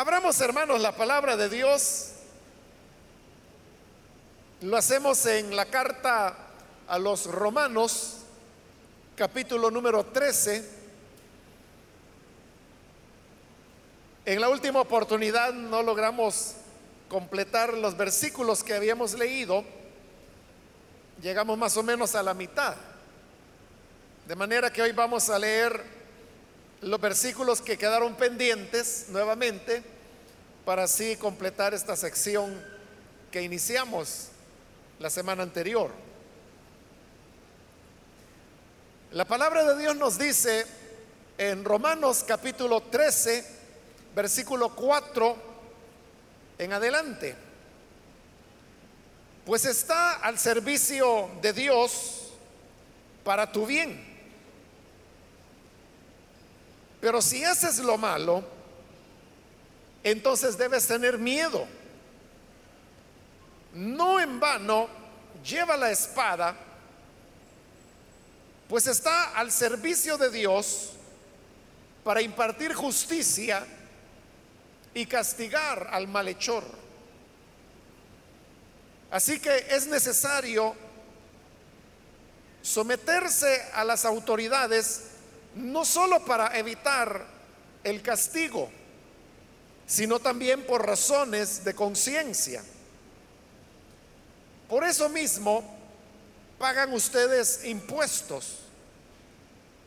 [0.00, 2.12] Abramos, hermanos, la palabra de Dios.
[4.62, 6.34] Lo hacemos en la carta
[6.88, 8.20] a los romanos,
[9.14, 10.66] capítulo número 13.
[14.24, 16.54] En la última oportunidad no logramos
[17.10, 19.64] completar los versículos que habíamos leído.
[21.20, 22.74] Llegamos más o menos a la mitad.
[24.26, 25.99] De manera que hoy vamos a leer
[26.82, 29.82] los versículos que quedaron pendientes nuevamente
[30.64, 32.58] para así completar esta sección
[33.30, 34.28] que iniciamos
[34.98, 35.90] la semana anterior.
[39.12, 40.66] La palabra de Dios nos dice
[41.36, 43.44] en Romanos capítulo 13,
[44.14, 45.50] versículo 4
[46.58, 47.34] en adelante,
[49.44, 52.32] pues está al servicio de Dios
[53.24, 54.09] para tu bien
[57.00, 58.44] pero si haces lo malo,
[60.02, 61.66] entonces debes tener miedo.
[63.72, 64.88] No en vano
[65.44, 66.56] lleva la espada,
[68.68, 70.92] pues está al servicio de Dios
[72.04, 73.66] para impartir justicia
[74.92, 76.64] y castigar al malhechor.
[79.10, 80.74] Así que es necesario
[82.62, 85.09] someterse a las autoridades
[85.54, 87.26] no solo para evitar
[87.82, 88.70] el castigo,
[89.86, 92.62] sino también por razones de conciencia.
[94.68, 95.64] Por eso mismo
[96.58, 98.60] pagan ustedes impuestos,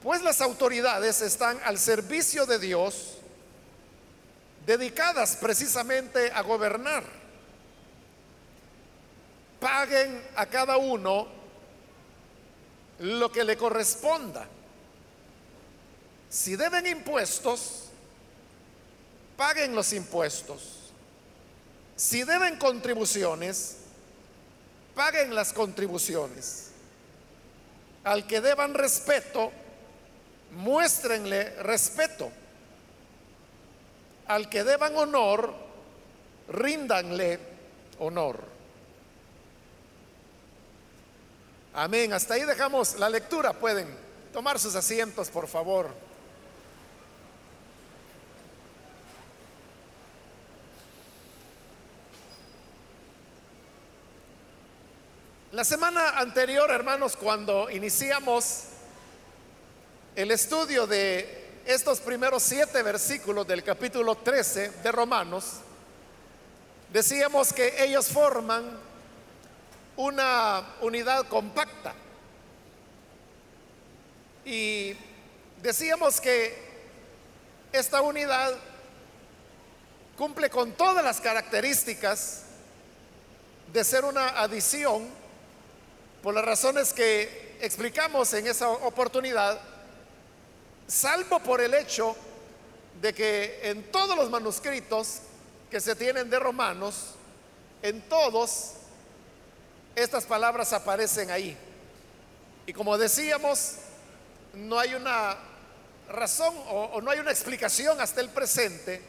[0.02, 3.14] pues las autoridades están al servicio de Dios,
[4.66, 7.04] dedicadas precisamente a gobernar.
[9.62, 11.28] Paguen a cada uno
[13.00, 14.46] lo que le corresponda
[16.34, 17.90] si deben impuestos,
[19.38, 20.92] paguen los impuestos.
[21.96, 23.78] Si deben contribuciones,
[24.96, 26.72] paguen las contribuciones.
[28.04, 29.52] Al que deban respeto,
[30.54, 32.32] muéstrenle respeto.
[34.26, 35.54] Al que deban honor,
[36.48, 37.40] ríndanle
[38.00, 38.44] honor.
[41.76, 42.12] Amén.
[42.12, 43.54] Hasta ahí dejamos la lectura.
[43.54, 43.88] Pueden
[44.34, 46.12] tomar sus asientos, por favor.
[55.54, 58.64] La semana anterior, hermanos, cuando iniciamos
[60.16, 65.58] el estudio de estos primeros siete versículos del capítulo 13 de Romanos,
[66.92, 68.64] decíamos que ellos forman
[69.96, 71.94] una unidad compacta.
[74.46, 74.96] Y
[75.62, 76.58] decíamos que
[77.72, 78.56] esta unidad
[80.18, 82.42] cumple con todas las características
[83.72, 85.22] de ser una adición
[86.24, 89.60] por las razones que explicamos en esa oportunidad,
[90.88, 92.16] salvo por el hecho
[93.02, 95.20] de que en todos los manuscritos
[95.70, 97.16] que se tienen de Romanos,
[97.82, 98.72] en todos
[99.96, 101.58] estas palabras aparecen ahí.
[102.66, 103.74] Y como decíamos,
[104.54, 105.38] no hay una
[106.08, 109.02] razón o, no hay una explicación hasta el presente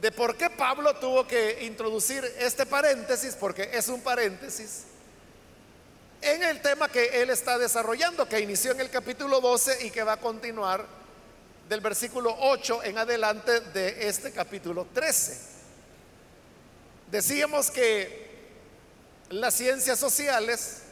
[0.00, 4.84] de por qué Pablo tuvo que introducir este paréntesis, porque es un paréntesis,
[6.22, 10.02] en el tema que él está desarrollando, que inició en el capítulo 12 y que
[10.02, 10.86] va a continuar
[11.68, 15.52] del versículo 8 en adelante de este capítulo 13.
[17.10, 18.30] Decíamos que
[19.30, 20.82] las ciencias sociales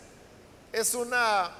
[0.72, 1.50] es una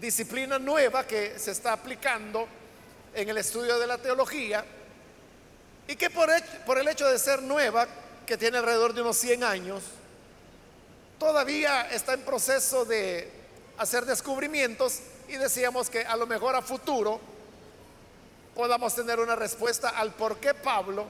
[0.00, 2.48] disciplina nueva que se está aplicando
[3.14, 4.64] en el estudio de la teología
[5.86, 6.30] y que por,
[6.78, 7.86] el hecho de ser nueva,
[8.26, 9.82] que tiene alrededor de unos 100 años,
[11.22, 13.30] todavía está en proceso de
[13.78, 17.20] hacer descubrimientos y decíamos que a lo mejor a futuro
[18.56, 21.06] podamos tener una respuesta al por qué Pablo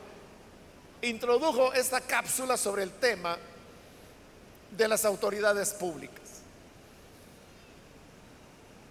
[1.00, 3.38] introdujo esta cápsula sobre el tema
[4.70, 6.20] de las autoridades públicas.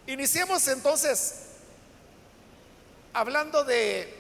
[0.08, 1.44] Iniciemos entonces
[3.14, 4.12] hablando de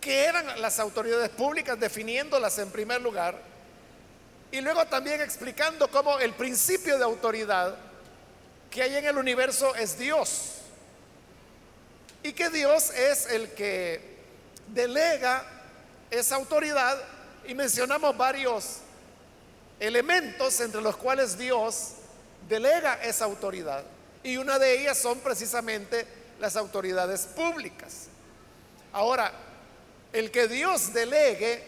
[0.00, 3.57] qué eran las autoridades públicas, definiéndolas en primer lugar
[4.50, 7.76] y luego también explicando cómo el principio de autoridad
[8.70, 10.54] que hay en el universo es Dios.
[12.22, 14.18] Y que Dios es el que
[14.68, 15.44] delega
[16.10, 16.98] esa autoridad.
[17.46, 18.78] Y mencionamos varios
[19.78, 21.92] elementos entre los cuales Dios
[22.48, 23.84] delega esa autoridad.
[24.22, 26.06] Y una de ellas son precisamente
[26.40, 28.06] las autoridades públicas.
[28.92, 29.32] Ahora,
[30.12, 31.62] el que Dios delegue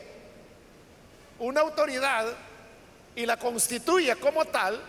[1.39, 2.27] una autoridad
[3.21, 4.81] y la constituya como tal,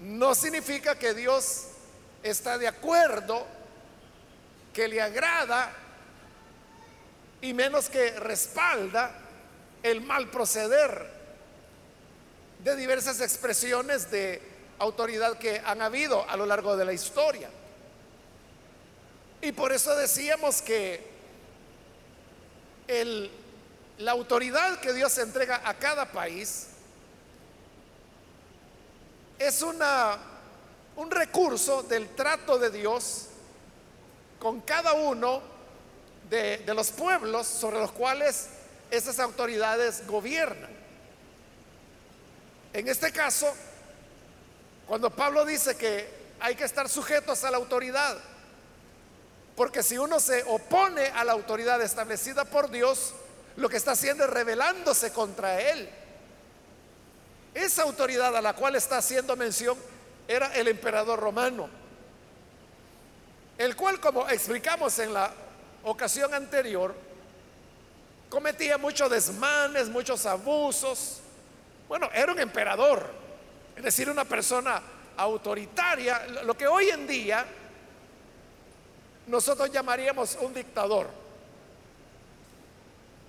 [0.00, 1.68] no significa que Dios
[2.22, 3.46] está de acuerdo,
[4.74, 5.72] que le agrada
[7.40, 9.14] y menos que respalda
[9.82, 11.10] el mal proceder
[12.62, 14.42] de diversas expresiones de
[14.78, 17.48] autoridad que han habido a lo largo de la historia.
[19.40, 21.02] Y por eso decíamos que
[22.88, 23.30] el,
[23.96, 26.74] la autoridad que Dios entrega a cada país
[29.38, 33.26] es un recurso del trato de Dios
[34.38, 35.40] con cada uno
[36.28, 38.48] de, de los pueblos sobre los cuales
[38.90, 40.70] esas autoridades gobiernan.
[42.72, 43.52] En este caso,
[44.86, 46.08] cuando Pablo dice que
[46.40, 48.18] hay que estar sujetos a la autoridad,
[49.56, 53.14] porque si uno se opone a la autoridad establecida por Dios,
[53.56, 55.88] lo que está haciendo es rebelándose contra Él.
[57.58, 59.76] Esa autoridad a la cual está haciendo mención
[60.28, 61.68] era el emperador romano,
[63.58, 65.32] el cual, como explicamos en la
[65.82, 66.94] ocasión anterior,
[68.30, 71.18] cometía muchos desmanes, muchos abusos.
[71.88, 73.04] Bueno, era un emperador,
[73.74, 74.80] es decir, una persona
[75.16, 77.44] autoritaria, lo que hoy en día
[79.26, 81.08] nosotros llamaríamos un dictador.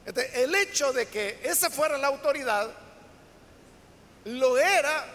[0.06, 2.70] Este, el hecho de que esa fuera la autoridad,
[4.26, 5.06] lo era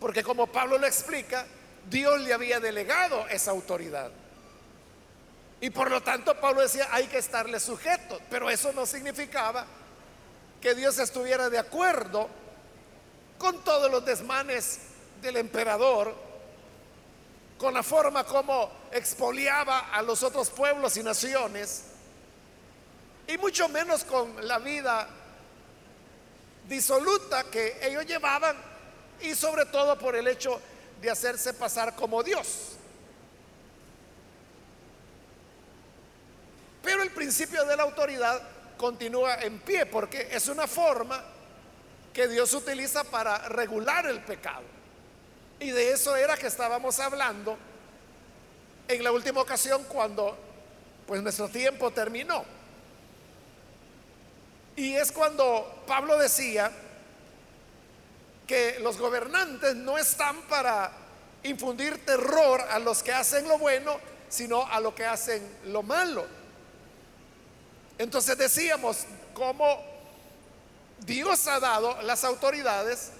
[0.00, 1.46] porque como Pablo lo explica,
[1.88, 4.10] Dios le había delegado esa autoridad.
[5.60, 9.66] Y por lo tanto Pablo decía, hay que estarle sujeto, pero eso no significaba
[10.60, 12.28] que Dios estuviera de acuerdo
[13.38, 14.80] con todos los desmanes
[15.22, 16.26] del emperador
[17.58, 21.84] con la forma como expoliaba a los otros pueblos y naciones,
[23.26, 25.08] y mucho menos con la vida
[26.68, 28.56] disoluta que ellos llevaban,
[29.20, 30.60] y sobre todo por el hecho
[31.00, 32.72] de hacerse pasar como Dios.
[36.82, 38.40] Pero el principio de la autoridad
[38.76, 41.24] continúa en pie porque es una forma
[42.12, 44.64] que Dios utiliza para regular el pecado.
[45.58, 47.56] Y de eso era que estábamos hablando
[48.88, 50.36] en la última ocasión cuando
[51.06, 52.44] pues nuestro tiempo terminó.
[54.76, 56.70] Y es cuando Pablo decía
[58.46, 60.92] que los gobernantes no están para
[61.42, 66.26] infundir terror a los que hacen lo bueno, sino a los que hacen lo malo.
[67.98, 69.82] Entonces decíamos cómo
[70.98, 73.12] Dios ha dado las autoridades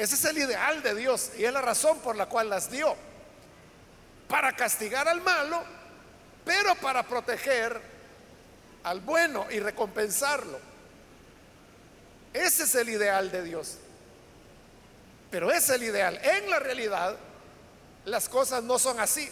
[0.00, 2.96] ese es el ideal de Dios y es la razón por la cual las dio.
[4.28, 5.62] Para castigar al malo,
[6.42, 7.78] pero para proteger
[8.84, 10.58] al bueno y recompensarlo.
[12.32, 13.78] Ese es el ideal de Dios.
[15.30, 16.18] Pero es el ideal.
[16.22, 17.16] En la realidad,
[18.04, 19.28] las cosas no son así.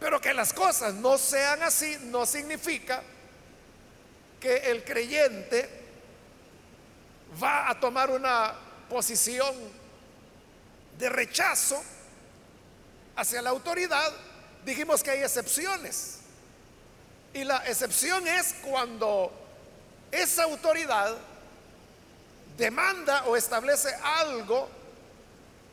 [0.00, 3.02] Pero que las cosas no sean así no significa
[4.40, 5.68] que el creyente
[7.42, 8.54] va a tomar una
[8.88, 9.54] posición
[10.98, 11.82] de rechazo
[13.16, 14.12] hacia la autoridad,
[14.64, 16.17] dijimos que hay excepciones.
[17.38, 19.30] Y la excepción es cuando
[20.10, 21.16] esa autoridad
[22.56, 24.68] demanda o establece algo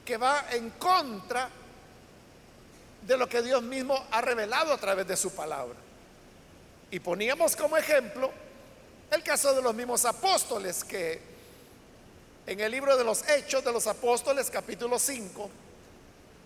[0.06, 1.50] que va en contra
[3.02, 5.76] de lo que Dios mismo ha revelado a través de su palabra.
[6.92, 8.30] Y poníamos como ejemplo
[9.10, 11.20] el caso de los mismos apóstoles que
[12.46, 15.50] en el libro de los Hechos de los Apóstoles, capítulo 5,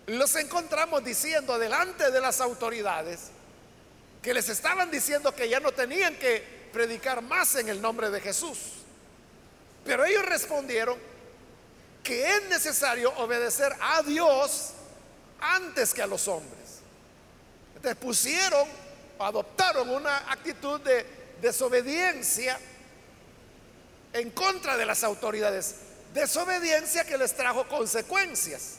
[0.06, 3.32] los encontramos diciendo delante de las autoridades
[4.22, 8.20] que les estaban diciendo que ya no tenían que predicar más en el nombre de
[8.20, 8.58] Jesús.
[9.84, 10.98] Pero ellos respondieron
[12.02, 14.72] que es necesario obedecer a Dios
[15.40, 16.80] antes que a los hombres.
[17.76, 18.68] Entonces pusieron,
[19.18, 21.06] adoptaron una actitud de
[21.40, 22.58] desobediencia
[24.12, 25.76] en contra de las autoridades
[26.12, 28.76] desobediencia que les trajo consecuencias,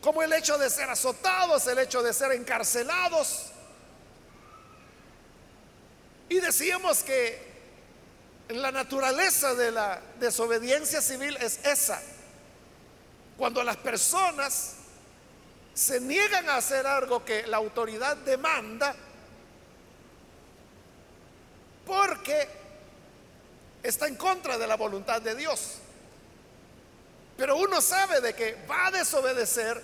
[0.00, 3.46] como el hecho de ser azotados, el hecho de ser encarcelados.
[6.28, 7.54] Y decíamos que
[8.48, 12.00] la naturaleza de la desobediencia civil es esa.
[13.36, 14.74] Cuando las personas
[15.74, 18.94] se niegan a hacer algo que la autoridad demanda,
[21.84, 22.48] porque
[23.82, 25.78] está en contra de la voluntad de Dios.
[27.36, 29.82] Pero uno sabe de que va a desobedecer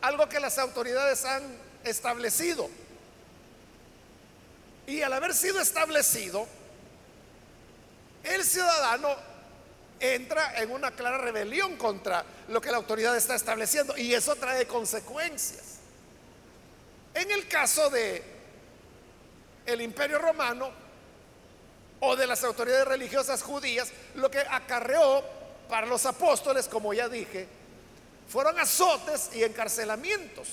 [0.00, 1.42] algo que las autoridades han
[1.84, 2.70] establecido.
[4.86, 6.46] Y al haber sido establecido,
[8.24, 9.14] el ciudadano
[10.00, 14.66] entra en una clara rebelión contra lo que la autoridad está estableciendo y eso trae
[14.66, 15.78] consecuencias.
[17.14, 18.22] En el caso de
[19.66, 20.70] el Imperio Romano
[22.00, 25.22] o de las autoridades religiosas judías, lo que acarreó
[25.68, 27.46] para los apóstoles, como ya dije,
[28.28, 30.48] fueron azotes y encarcelamientos.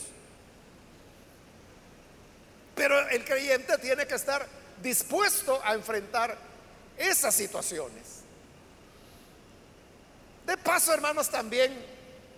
[2.79, 4.47] Pero el creyente tiene que estar
[4.81, 6.37] dispuesto a enfrentar
[6.97, 8.21] esas situaciones.
[10.45, 11.77] De paso, hermanos, también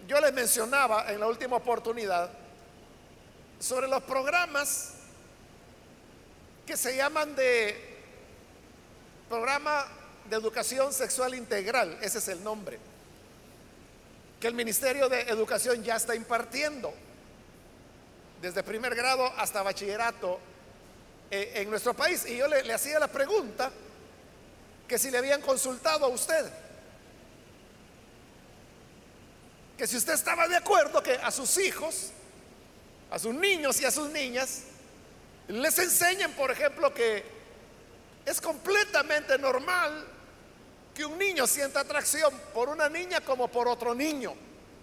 [0.07, 2.31] yo les mencionaba en la última oportunidad
[3.59, 4.93] sobre los programas
[6.65, 7.99] que se llaman de
[9.29, 9.85] programa
[10.27, 12.79] de educación sexual integral, ese es el nombre,
[14.39, 16.91] que el Ministerio de Educación ya está impartiendo
[18.41, 20.39] desde primer grado hasta bachillerato
[21.29, 22.25] eh, en nuestro país.
[22.25, 23.71] Y yo le, le hacía la pregunta
[24.87, 26.51] que si le habían consultado a usted,
[29.77, 32.11] que si usted estaba de acuerdo que a sus hijos,
[33.11, 34.63] a sus niños y a sus niñas,
[35.47, 37.23] les enseñen, por ejemplo, que
[38.25, 40.07] es completamente normal
[40.95, 44.33] que un niño sienta atracción por una niña como por otro niño,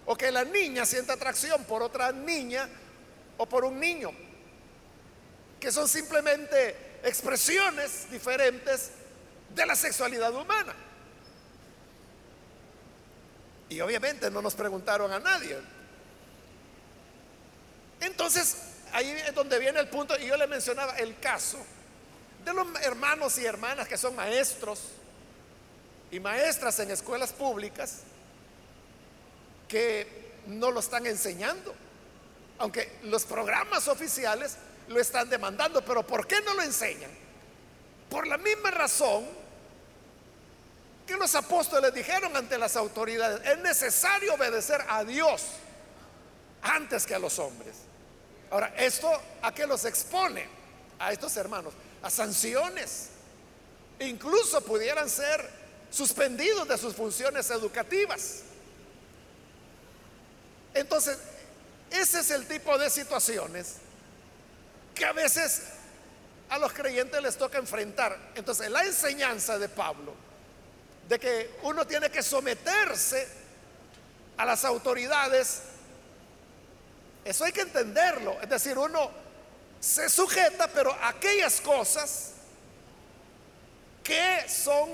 [0.05, 2.67] o que la niña sienta atracción por otra niña
[3.39, 4.11] o por un niño,
[5.61, 8.91] que son simplemente expresiones diferentes
[9.55, 10.75] de la sexualidad humana.
[13.69, 15.57] Y obviamente no nos preguntaron a nadie.
[18.01, 18.57] Entonces,
[18.91, 21.59] ahí es donde viene el punto, y yo le mencionaba el caso
[22.43, 24.81] de los hermanos y hermanas que son maestros
[26.11, 27.99] y maestras en escuelas públicas
[29.69, 31.73] que no lo están enseñando
[32.59, 34.57] aunque los programas oficiales
[34.89, 37.11] lo están demandando, pero ¿por qué no lo enseñan?
[38.09, 39.25] Por la misma razón
[41.07, 45.43] que los apóstoles dijeron ante las autoridades, es necesario obedecer a Dios
[46.61, 47.75] antes que a los hombres.
[48.51, 49.09] Ahora, ¿esto
[49.41, 50.47] a qué los expone
[50.99, 51.73] a estos hermanos?
[52.01, 53.09] A sanciones.
[53.99, 55.49] Incluso pudieran ser
[55.91, 58.41] suspendidos de sus funciones educativas.
[60.73, 61.17] Entonces,
[61.91, 63.75] ese es el tipo de situaciones
[64.93, 65.63] que a veces
[66.49, 68.17] a los creyentes les toca enfrentar.
[68.35, 70.13] Entonces, la enseñanza de Pablo
[71.07, 73.27] de que uno tiene que someterse
[74.37, 75.61] a las autoridades,
[77.25, 78.39] eso hay que entenderlo.
[78.41, 79.09] Es decir, uno
[79.79, 82.33] se sujeta, pero aquellas cosas
[84.03, 84.89] que son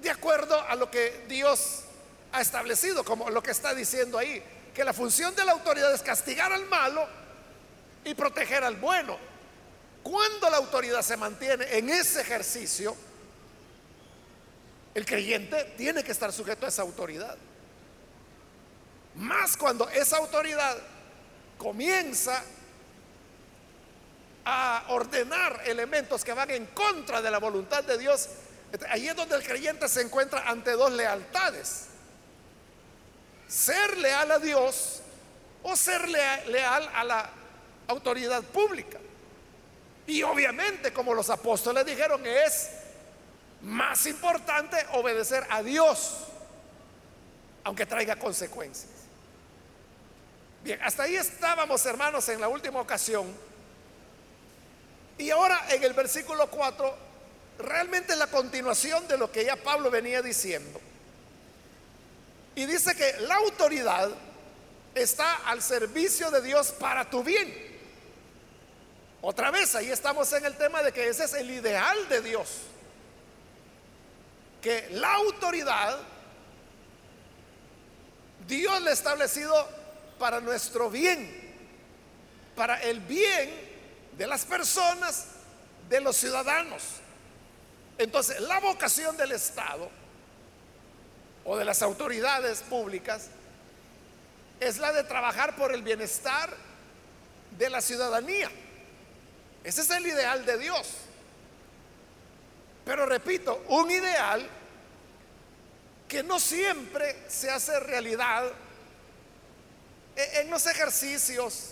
[0.00, 1.82] de acuerdo a lo que Dios
[2.32, 4.42] ha establecido, como lo que está diciendo ahí
[4.80, 7.06] que la función de la autoridad es castigar al malo
[8.02, 9.18] y proteger al bueno.
[10.02, 12.96] Cuando la autoridad se mantiene en ese ejercicio,
[14.94, 17.36] el creyente tiene que estar sujeto a esa autoridad.
[19.16, 20.78] Más cuando esa autoridad
[21.58, 22.42] comienza
[24.46, 28.30] a ordenar elementos que van en contra de la voluntad de Dios,
[28.88, 31.90] ahí es donde el creyente se encuentra ante dos lealtades
[33.50, 35.00] ser leal a Dios
[35.62, 37.30] o ser leal, a la
[37.88, 38.98] autoridad pública.
[40.06, 42.70] Y obviamente, como los apóstoles dijeron, es
[43.62, 46.18] más importante obedecer a Dios,
[47.64, 48.90] aunque traiga consecuencias.
[50.62, 53.26] Bien, hasta ahí estábamos, hermanos, en la última ocasión.
[55.18, 56.96] Y ahora en el versículo 4,
[57.58, 60.80] realmente la continuación de lo que ya Pablo venía diciendo.
[62.60, 64.10] Y dice que la autoridad
[64.94, 67.50] está al servicio de Dios para tu bien.
[69.22, 72.50] Otra vez, ahí estamos en el tema de que ese es el ideal de Dios.
[74.60, 76.00] Que la autoridad
[78.46, 79.66] Dios le ha establecido
[80.18, 81.54] para nuestro bien,
[82.56, 83.54] para el bien
[84.18, 85.28] de las personas,
[85.88, 86.82] de los ciudadanos.
[87.96, 89.99] Entonces, la vocación del Estado
[91.44, 93.28] o de las autoridades públicas
[94.60, 96.50] es la de trabajar por el bienestar
[97.58, 98.50] de la ciudadanía.
[99.64, 100.88] Ese es el ideal de Dios.
[102.84, 104.48] Pero repito, un ideal
[106.08, 108.50] que no siempre se hace realidad
[110.16, 111.70] en los ejercicios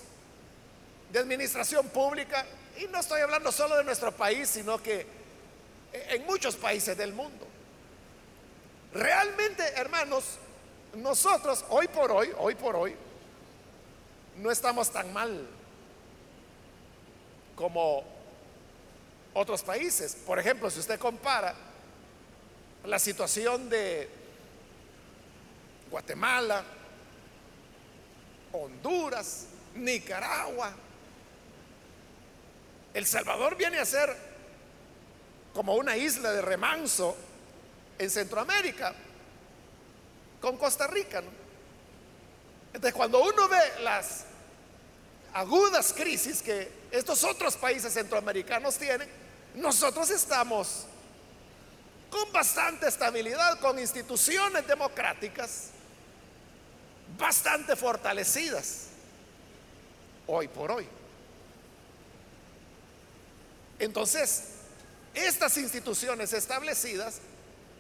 [1.11, 2.47] de administración pública,
[2.79, 5.07] y no estoy hablando solo de nuestro país, sino que
[5.93, 7.48] en muchos países del mundo.
[8.93, 10.39] Realmente, hermanos,
[10.95, 12.97] nosotros hoy por hoy, hoy por hoy,
[14.37, 15.47] no estamos tan mal
[17.55, 18.05] como
[19.35, 20.15] otros países.
[20.15, 21.55] Por ejemplo, si usted compara
[22.85, 24.09] la situación de
[25.91, 26.65] Guatemala,
[28.53, 30.73] Honduras, Nicaragua,
[32.95, 34.17] El Salvador viene a ser
[35.53, 37.17] como una isla de remanso
[37.99, 38.95] en Centroamérica,
[40.41, 41.23] con Costa Rica.
[42.73, 44.25] Entonces, cuando uno ve las
[45.35, 49.09] agudas crisis que estos otros países centroamericanos tienen,
[49.55, 50.87] nosotros estamos
[52.11, 55.71] con bastante estabilidad, con instituciones democráticas
[57.19, 58.87] bastante fortalecidas,
[60.27, 60.87] hoy por hoy.
[63.79, 64.45] Entonces,
[65.15, 67.21] estas instituciones establecidas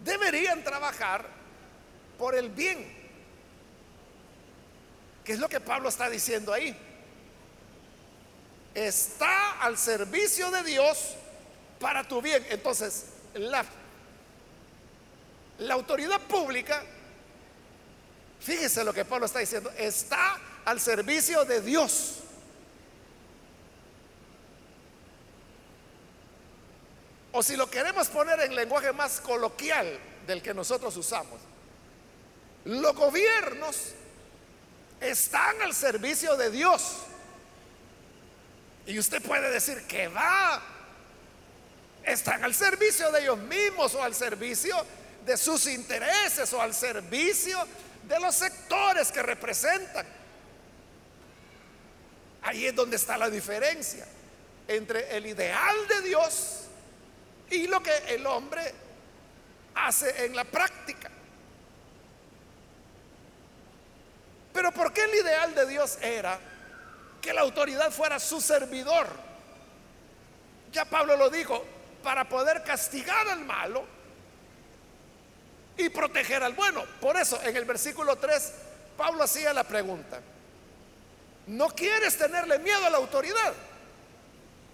[0.04, 1.26] deberían trabajar
[2.18, 2.86] por el bien,
[5.24, 6.76] que es lo que Pablo está diciendo ahí.
[8.74, 11.14] Está al servicio de Dios
[11.78, 12.44] para tu bien.
[12.50, 13.64] Entonces, la,
[15.58, 16.82] la autoridad pública,
[18.40, 22.17] fíjese lo que Pablo está diciendo, está al servicio de Dios.
[27.32, 31.40] O si lo queremos poner en lenguaje más coloquial del que nosotros usamos,
[32.64, 33.76] los gobiernos
[35.00, 36.96] están al servicio de Dios.
[38.86, 40.62] Y usted puede decir que va,
[42.04, 44.74] están al servicio de ellos mismos o al servicio
[45.26, 47.58] de sus intereses o al servicio
[48.08, 50.06] de los sectores que representan.
[52.42, 54.06] Ahí es donde está la diferencia
[54.66, 56.67] entre el ideal de Dios
[57.50, 58.74] y lo que el hombre
[59.74, 61.10] hace en la práctica.
[64.52, 66.38] Pero ¿por qué el ideal de Dios era
[67.20, 69.06] que la autoridad fuera su servidor?
[70.72, 71.64] Ya Pablo lo dijo,
[72.02, 73.84] para poder castigar al malo
[75.76, 76.84] y proteger al bueno.
[77.00, 78.52] Por eso en el versículo 3
[78.96, 80.20] Pablo hacía la pregunta,
[81.46, 83.54] ¿no quieres tenerle miedo a la autoridad?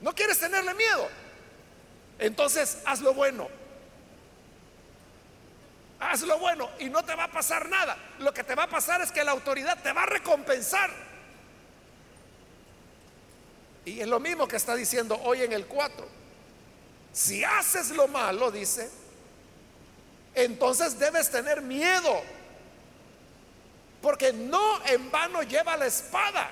[0.00, 1.08] ¿No quieres tenerle miedo?
[2.18, 3.48] Entonces haz lo bueno
[6.10, 7.96] haz lo bueno y no te va a pasar nada.
[8.18, 10.90] Lo que te va a pasar es que la autoridad te va a recompensar.
[13.84, 16.06] Y es lo mismo que está diciendo hoy en el 4.
[17.12, 18.90] Si haces lo malo, dice,
[20.34, 22.22] entonces debes tener miedo.
[24.00, 26.50] Porque no en vano lleva la espada,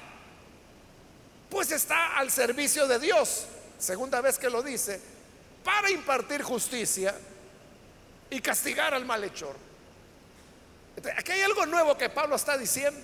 [1.50, 3.46] pues está al servicio de Dios.
[3.78, 5.00] Segunda vez que lo dice,
[5.64, 7.14] para impartir justicia
[8.30, 9.56] y castigar al malhechor.
[11.16, 13.00] Aquí hay algo nuevo que Pablo está diciendo.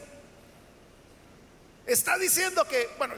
[1.87, 3.15] Está diciendo que, bueno,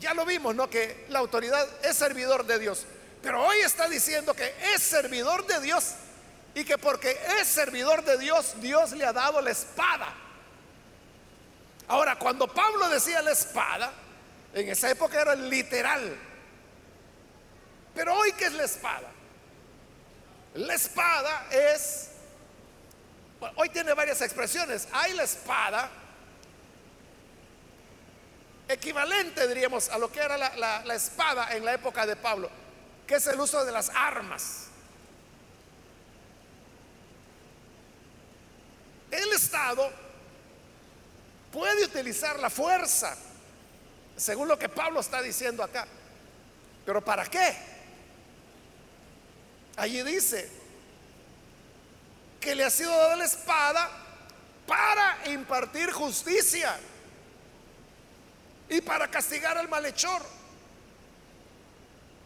[0.00, 0.70] ya lo vimos, ¿no?
[0.70, 2.86] Que la autoridad es servidor de Dios.
[3.22, 5.94] Pero hoy está diciendo que es servidor de Dios
[6.54, 10.14] y que porque es servidor de Dios, Dios le ha dado la espada.
[11.88, 13.92] Ahora, cuando Pablo decía la espada,
[14.54, 16.16] en esa época era literal.
[17.98, 19.10] Pero hoy, ¿qué es la espada?
[20.54, 22.10] La espada es,
[23.56, 24.86] hoy tiene varias expresiones.
[24.92, 25.90] Hay la espada
[28.68, 32.48] equivalente, diríamos, a lo que era la, la espada en la época de Pablo,
[33.04, 34.68] que es el uso de las armas.
[39.10, 39.90] El Estado
[41.50, 43.16] puede utilizar la fuerza,
[44.16, 45.84] según lo que Pablo está diciendo acá.
[46.86, 47.67] Pero ¿para qué?
[49.78, 50.50] Allí dice
[52.40, 53.88] que le ha sido dada la espada
[54.66, 56.76] para impartir justicia
[58.68, 60.20] y para castigar al malhechor.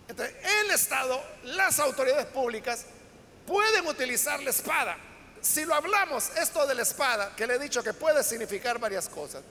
[0.08, 2.86] Entonces, el Estado, las autoridades públicas
[3.46, 4.96] pueden utilizar la espada.
[5.42, 9.10] Si lo hablamos, esto de la espada, que le he dicho que puede significar varias
[9.10, 9.42] cosas,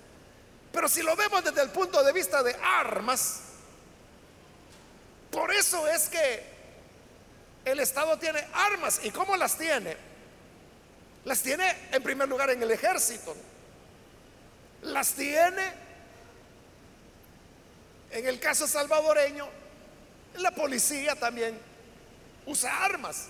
[0.73, 3.41] pero si lo vemos desde el punto de vista de armas,
[5.29, 6.50] por eso es que
[7.65, 9.01] el Estado tiene armas.
[9.03, 9.95] ¿Y cómo las tiene?
[11.25, 13.35] Las tiene en primer lugar en el ejército.
[14.81, 15.73] Las tiene
[18.11, 19.47] en el caso salvadoreño.
[20.37, 21.59] La policía también
[22.45, 23.27] usa armas.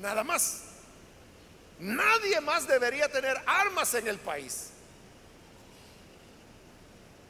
[0.00, 0.62] Nada más.
[1.80, 4.70] Nadie más debería tener armas en el país.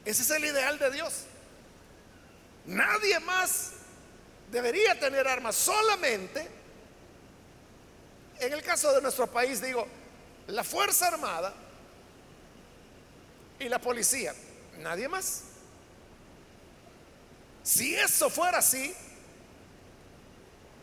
[0.05, 1.25] Ese es el ideal de Dios.
[2.65, 3.71] Nadie más
[4.51, 6.47] debería tener armas solamente,
[8.39, 9.85] en el caso de nuestro país, digo,
[10.47, 11.53] la Fuerza Armada
[13.59, 14.33] y la policía,
[14.79, 15.43] nadie más.
[17.63, 18.95] Si eso fuera así,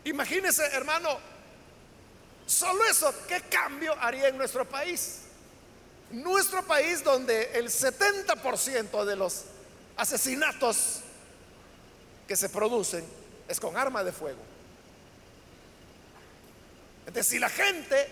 [0.07, 1.19] Imagínese, hermano,
[2.45, 5.23] solo eso, ¿qué cambio haría en nuestro país?
[6.11, 9.43] Nuestro país donde el 70% de los
[9.97, 11.01] asesinatos
[12.25, 13.03] que se producen
[13.47, 14.41] es con arma de fuego.
[17.01, 18.07] Entonces, si la gente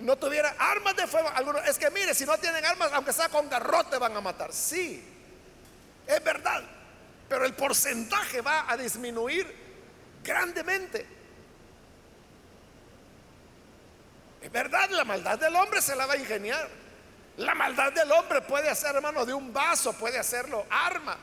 [0.00, 3.28] no tuviera armas de fuego, algunos, es que mire, si no tienen armas, aunque sea
[3.28, 4.52] con garrote, van a matar.
[4.52, 5.04] Sí,
[6.06, 6.62] es verdad,
[7.28, 9.54] pero el porcentaje va a disminuir
[10.24, 11.06] grandemente.
[14.40, 16.68] Es verdad, la maldad del hombre se la va a ingeniar.
[17.36, 21.16] La maldad del hombre puede hacer, hermano, de un vaso, puede hacerlo arma.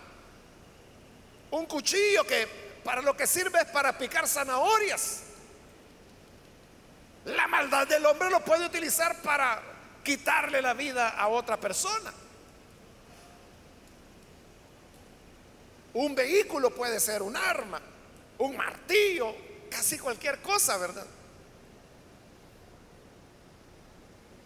[1.49, 5.23] Un cuchillo que para lo que sirve es para picar zanahorias.
[7.25, 9.61] La maldad del hombre lo puede utilizar para
[10.05, 12.13] quitarle la vida a otra persona.
[15.95, 17.81] Un vehículo puede ser un arma,
[18.37, 19.35] un martillo,
[19.69, 21.07] casi cualquier cosa, ¿verdad?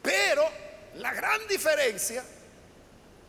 [0.01, 0.49] Pero
[0.95, 2.23] la gran diferencia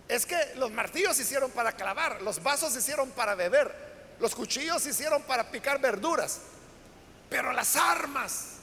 [0.09, 4.35] es que los martillos se hicieron para clavar, los vasos se hicieron para beber, los
[4.35, 6.41] cuchillos se hicieron para picar verduras,
[7.29, 8.57] pero las armas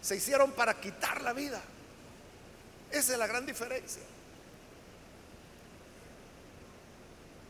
[0.00, 1.60] se hicieron para quitar la vida.
[2.90, 4.02] Esa es la gran diferencia.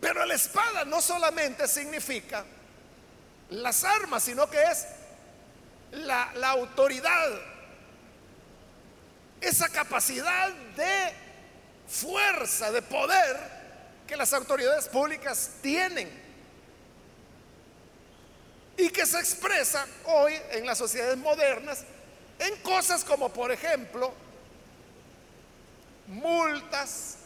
[0.00, 2.44] Pero la espada no solamente significa
[3.50, 4.86] las armas, sino que es
[5.92, 7.40] la, autoridad,
[9.40, 11.12] esa capacidad de
[11.88, 13.36] fuerza, de poder
[14.06, 16.27] que las autoridades públicas tienen
[18.78, 21.84] y que se expresa hoy en las sociedades modernas
[22.38, 24.14] en cosas como, por ejemplo,
[26.06, 27.16] multas,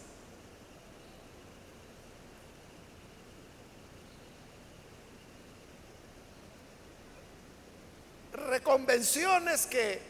[8.33, 10.01] reconvenciones que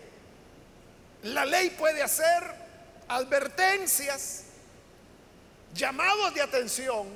[1.25, 2.43] la ley puede hacer,
[3.09, 4.45] advertencias,
[5.75, 7.09] llamados de atención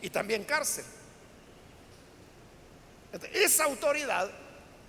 [0.00, 0.84] y también cárcel.
[3.32, 4.30] Esa autoridad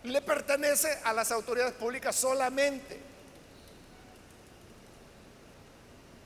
[0.03, 2.99] le pertenece a las autoridades públicas solamente.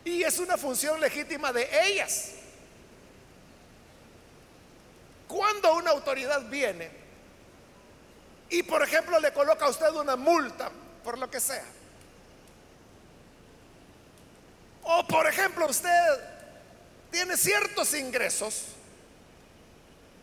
[0.05, 2.31] Y es una función legítima de ellas.
[5.27, 6.89] Cuando una autoridad viene
[8.49, 10.71] y, por ejemplo, le coloca a usted una multa,
[11.03, 11.65] por lo que sea,
[14.81, 15.91] o, por ejemplo, usted
[17.12, 18.63] tiene ciertos ingresos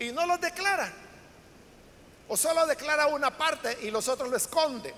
[0.00, 0.92] y no los declara,
[2.28, 4.92] o solo declara una parte y los otros lo esconde.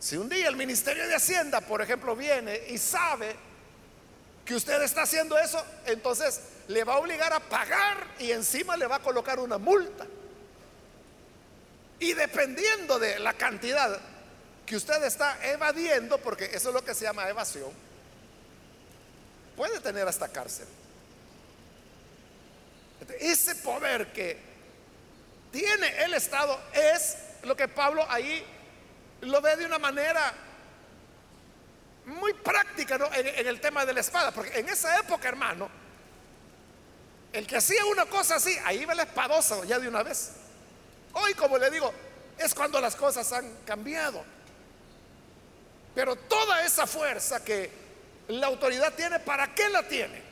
[0.00, 3.34] Si un día el Ministerio de Hacienda, por ejemplo, viene y sabe
[4.44, 8.86] que usted está haciendo eso, entonces le va a obligar a pagar y encima le
[8.86, 10.06] va a colocar una multa.
[12.00, 14.00] Y dependiendo de la cantidad
[14.64, 17.70] que usted está evadiendo, porque eso es lo que se llama evasión,
[19.56, 20.66] puede tener hasta cárcel.
[23.18, 24.47] Ese poder que
[25.50, 28.44] tiene el Estado es lo que Pablo ahí
[29.22, 30.32] lo ve de una manera
[32.06, 35.68] muy práctica en, el tema de la espada, porque en esa época, hermano,
[37.32, 40.32] el que hacía una cosa así, ahí va el espadoso ya de una vez.
[41.12, 41.92] Hoy, como le digo,
[42.38, 44.24] es cuando las cosas han cambiado.
[45.94, 47.70] Pero toda esa fuerza que
[48.28, 50.22] la autoridad tiene, ¿para qué la tiene?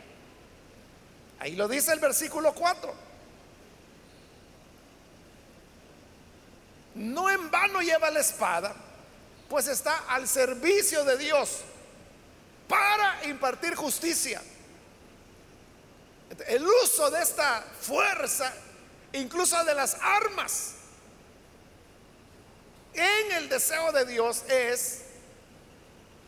[1.39, 3.06] Ahí lo dice el versículo 4.
[6.97, 8.75] No en vano lleva la espada,
[9.49, 11.61] pues está al servicio de Dios
[12.67, 14.43] para impartir justicia.
[16.49, 18.53] El uso de esta fuerza,
[19.13, 20.73] incluso de las armas,
[22.95, 25.03] en el deseo de Dios es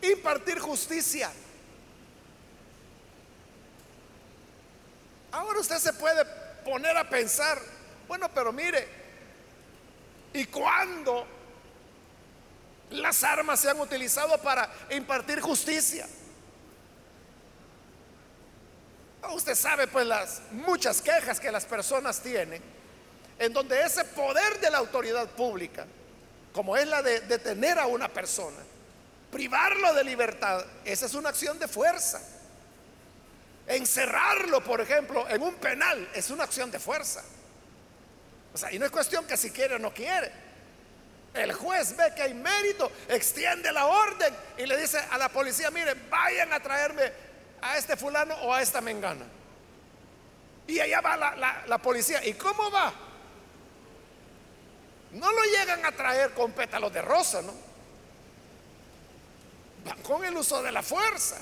[0.03, 1.31] impartir justicia.
[5.31, 6.25] Ahora usted se puede
[6.63, 7.59] poner a pensar,
[8.07, 8.98] bueno, pero mire,
[10.33, 11.25] ¿Y cuándo
[12.91, 16.07] las armas se han utilizado para impartir justicia?
[19.31, 22.61] Usted sabe pues las muchas quejas que las personas tienen
[23.37, 25.85] en donde ese poder de la autoridad pública,
[26.53, 28.57] como es la de detener a una persona,
[29.31, 32.21] privarlo de libertad, esa es una acción de fuerza.
[33.67, 37.23] Encerrarlo, por ejemplo, en un penal es una acción de fuerza.
[38.71, 40.31] Y no es cuestión que si quiere o no quiere.
[41.33, 45.69] El juez ve que hay mérito, extiende la orden y le dice a la policía,
[45.69, 47.11] mire, vayan a traerme
[47.61, 49.25] a este fulano o a esta mengana.
[50.67, 51.17] Y allá va
[51.65, 52.25] la, policía.
[52.25, 52.93] ¿Y cómo va?
[55.11, 57.53] no lo llegan a traer con pétalos de rosa, ¿no?
[59.83, 61.37] Van con el uso de la fuerza.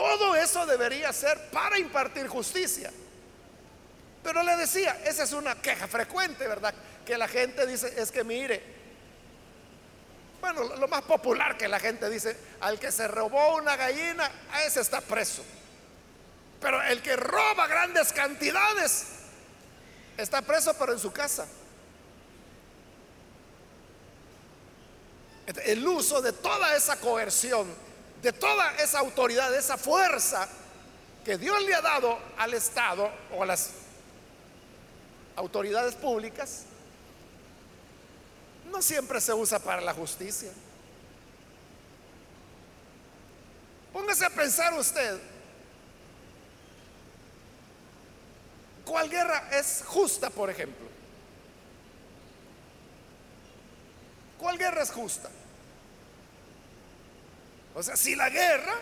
[0.00, 2.90] Todo eso debería ser para impartir justicia.
[4.24, 6.72] Pero le decía, esa es una queja frecuente, ¿verdad?
[7.04, 8.62] Que la gente dice, es que mire,
[10.40, 14.62] bueno, lo más popular que la gente dice, al que se robó una gallina, a
[14.62, 15.44] ese está preso.
[16.62, 19.04] Pero el que roba grandes cantidades
[20.16, 21.46] está preso, pero en su casa.
[25.66, 27.89] El uso de toda esa coerción,
[28.22, 30.48] de toda esa autoridad, de esa fuerza
[31.24, 33.70] que Dios le ha dado al Estado o a las
[35.36, 36.64] autoridades públicas,
[38.70, 40.50] no siempre se usa para la justicia.
[43.92, 45.18] Póngase a pensar usted,
[48.84, 50.86] ¿cuál guerra es justa, por ejemplo?
[54.38, 55.28] ¿Cuál guerra es justa?
[57.74, 58.74] O sea, si la guerra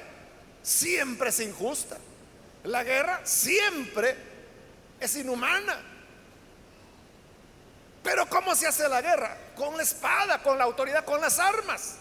[0.63, 1.99] siempre es injusta,
[2.65, 4.17] la guerra siempre
[5.01, 5.81] es inhumana.
[8.03, 9.37] Pero ¿cómo se hace la guerra?
[9.55, 11.97] Con la espada, con la autoridad, con las armas.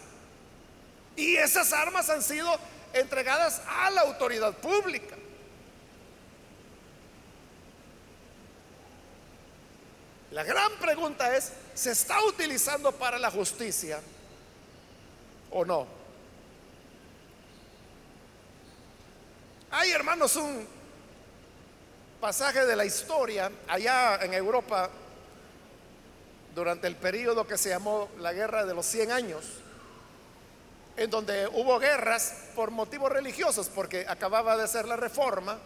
[1.16, 2.58] Y esas armas han sido
[2.92, 5.16] entregadas a la autoridad pública.
[10.30, 14.00] La gran pregunta es, ¿se está utilizando para la justicia
[15.50, 15.97] o no?
[19.80, 20.66] Hay, hermanos, un
[22.20, 24.90] pasaje de la historia allá en Europa
[26.52, 29.44] durante el periodo que se llamó la Guerra de los 100 años,
[30.96, 35.60] en donde hubo guerras por motivos religiosos, porque acababa de ser la reforma,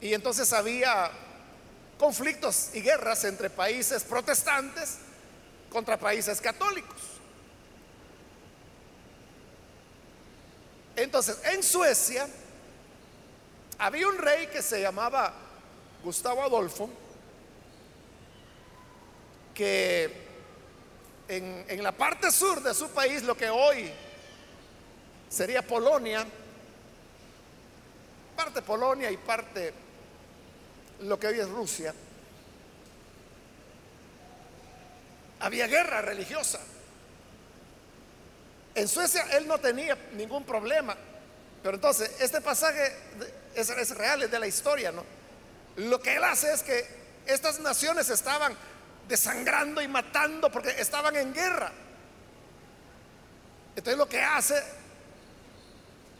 [0.00, 1.10] y entonces había
[1.98, 4.98] conflictos y guerras entre países protestantes
[5.70, 7.15] contra países católicos.
[10.96, 12.26] Entonces, en Suecia
[13.78, 15.32] había un rey que se llamaba
[16.02, 16.88] Gustavo Adolfo,
[19.54, 20.26] que
[21.28, 23.90] en, la parte sur de su país, lo que hoy
[25.28, 26.26] sería Polonia,
[28.34, 29.74] parte Polonia y parte
[31.00, 31.94] lo que hoy es Rusia,
[35.40, 36.60] había guerra religiosa.
[38.76, 40.94] En Suecia él no tenía ningún problema,
[41.62, 42.94] pero entonces este pasaje
[43.54, 45.02] es, real, es de la historia, ¿no?
[45.76, 46.86] Lo que él hace es que
[47.24, 48.54] estas naciones estaban
[49.08, 51.72] desangrando y matando porque estaban en guerra.
[53.74, 54.62] Entonces lo que hace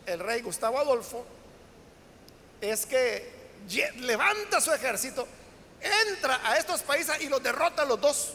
[0.07, 1.27] el rey Gustavo Adolfo
[2.63, 3.35] es que
[3.99, 5.29] levanta su ejército,
[6.09, 8.33] entra a estos países y los derrota a los dos.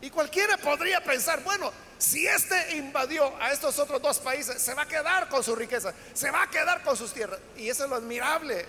[0.00, 1.70] Y cualquiera podría pensar, bueno,
[2.02, 5.94] si este invadió a estos otros dos países, se va a quedar con su riqueza,
[6.12, 7.38] se va a quedar con sus tierras.
[7.56, 8.66] Y eso es lo admirable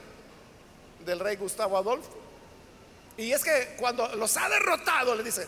[1.04, 2.16] del rey Gustavo Adolfo.
[3.18, 5.48] Y es que cuando los ha derrotado, le dice,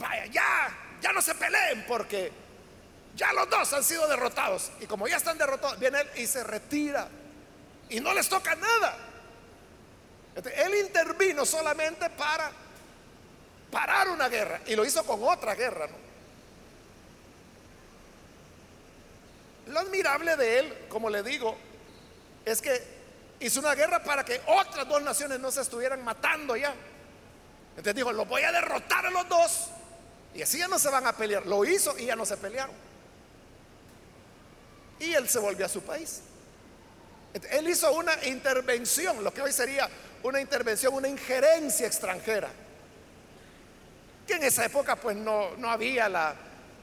[0.00, 2.32] vaya, ya, ya no se peleen porque
[3.14, 4.72] ya los dos han sido derrotados.
[4.80, 7.06] Y como ya están derrotados, viene él y se retira.
[7.88, 8.96] Y no les toca nada.
[10.56, 12.50] Él intervino solamente para
[13.70, 14.60] parar una guerra.
[14.66, 15.88] Y lo hizo con otra guerra.
[19.66, 21.56] Lo admirable de él, como le digo,
[22.44, 22.82] es que
[23.40, 26.74] hizo una guerra para que otras dos naciones no se estuvieran matando ya.
[27.70, 29.68] Entonces dijo, lo voy a derrotar a los dos.
[30.34, 31.46] Y así ya no se van a pelear.
[31.46, 32.74] Lo hizo y ya no se pelearon.
[35.00, 36.22] Y él se volvió a su país.
[37.50, 39.88] Él hizo una intervención, lo que hoy sería
[40.22, 42.48] una intervención, una injerencia extranjera.
[44.26, 46.34] Que en esa época pues no, no había la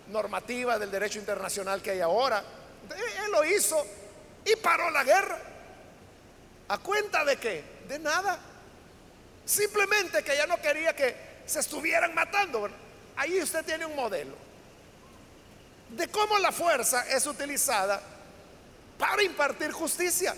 [0.10, 2.44] normativa del derecho internacional que hay ahora.
[2.94, 3.86] Él lo hizo
[4.46, 5.40] y paró la guerra.
[6.68, 7.64] ¿A cuenta de qué?
[7.88, 8.40] De nada.
[9.46, 12.70] Simplemente que ya no quería que se estuvieran matando.
[13.16, 14.36] ahí usted tiene un modelo
[15.90, 18.02] de cómo la fuerza es utilizada
[18.98, 20.36] para impartir justicia.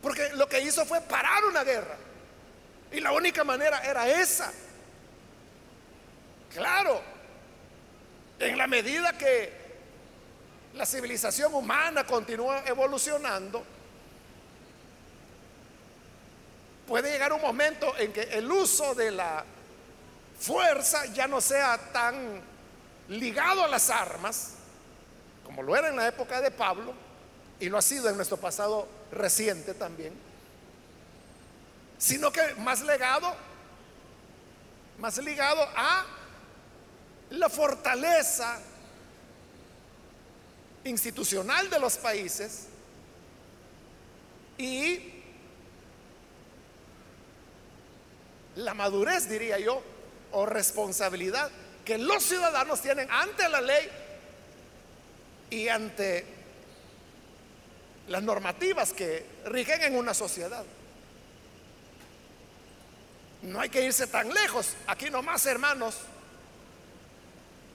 [0.00, 1.96] Porque lo que hizo fue parar una guerra.
[2.90, 4.52] Y la única manera era esa.
[6.52, 7.00] Claro,
[8.38, 9.61] en la medida que
[10.74, 13.62] la civilización humana continúa evolucionando,
[16.86, 19.44] puede llegar un momento en que el uso de la
[20.38, 22.40] fuerza ya no sea tan
[23.08, 24.54] ligado a las armas,
[25.44, 26.94] como lo era en la época de Pablo,
[27.60, 30.12] y lo ha sido en nuestro pasado reciente también,
[31.98, 33.34] sino que más legado,
[34.98, 36.04] más ligado a
[37.30, 38.58] la fortaleza
[40.84, 42.66] institucional de los países
[44.58, 45.12] y
[48.56, 49.82] la madurez, diría yo,
[50.32, 51.50] o responsabilidad
[51.84, 53.88] que los ciudadanos tienen ante la ley
[55.50, 56.24] y ante
[58.08, 60.64] las normativas que rigen en una sociedad.
[63.42, 64.74] No hay que irse tan lejos.
[64.86, 65.96] Aquí nomás, hermanos,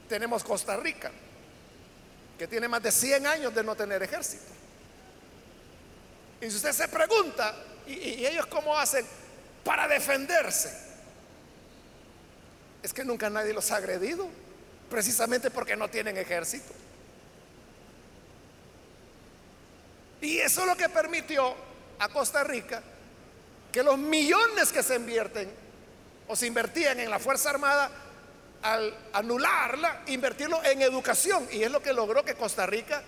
[0.08, 1.12] tenemos Costa Rica,
[2.38, 4.46] que tiene más de 100 años de no tener ejército.
[6.40, 7.56] Y si usted se pregunta,
[7.88, 9.06] ¿y, ellos cómo hacen
[9.64, 10.72] para defenderse?
[12.84, 14.28] Es que nunca nadie los ha agredido,
[14.90, 16.74] precisamente porque no tienen ejército.
[20.22, 21.56] Y eso es lo que permitió
[22.00, 22.82] a Costa Rica
[23.72, 25.52] que los millones que se invierten
[26.28, 27.90] o se invertían en la Fuerza Armada,
[28.62, 31.48] al anularla, invertirlo en educación.
[31.52, 33.04] Y es lo que logró que Costa Rica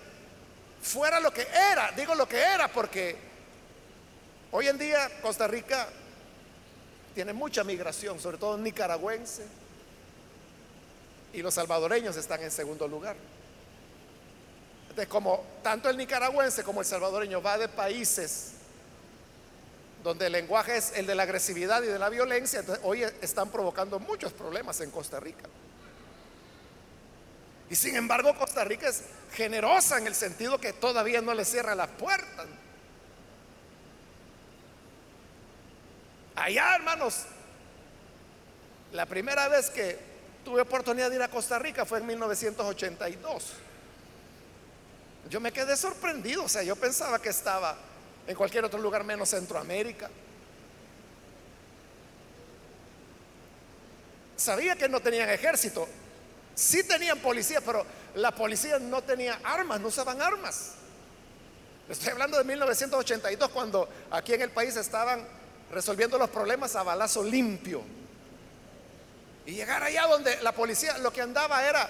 [0.82, 1.92] fuera lo que era.
[1.92, 3.16] Digo lo que era porque
[4.52, 5.88] hoy en día Costa Rica
[7.14, 9.44] tiene mucha migración, sobre todo nicaragüense,
[11.32, 13.16] y los salvadoreños están en segundo lugar.
[14.82, 18.52] Entonces, como tanto el nicaragüense como el salvadoreño va de países
[20.02, 23.98] donde el lenguaje es el de la agresividad y de la violencia, hoy están provocando
[23.98, 25.48] muchos problemas en Costa Rica.
[27.68, 31.74] Y sin embargo, Costa Rica es generosa en el sentido que todavía no le cierra
[31.74, 32.46] las puertas.
[36.34, 37.26] Allá, hermanos,
[38.92, 39.98] la primera vez que
[40.44, 43.52] tuve oportunidad de ir a Costa Rica fue en 1982.
[45.28, 47.76] Yo me quedé sorprendido, o sea, yo pensaba que estaba
[48.26, 50.10] en cualquier otro lugar menos Centroamérica.
[54.36, 55.86] Sabía que no tenían ejército,
[56.54, 60.72] sí tenían policía, pero la policía no tenía armas, no usaban armas.
[61.88, 65.26] Estoy hablando de 1982, cuando aquí en el país estaban
[65.70, 67.82] resolviendo los problemas a balazo limpio.
[69.44, 71.88] Y llegar allá donde la policía lo que andaba era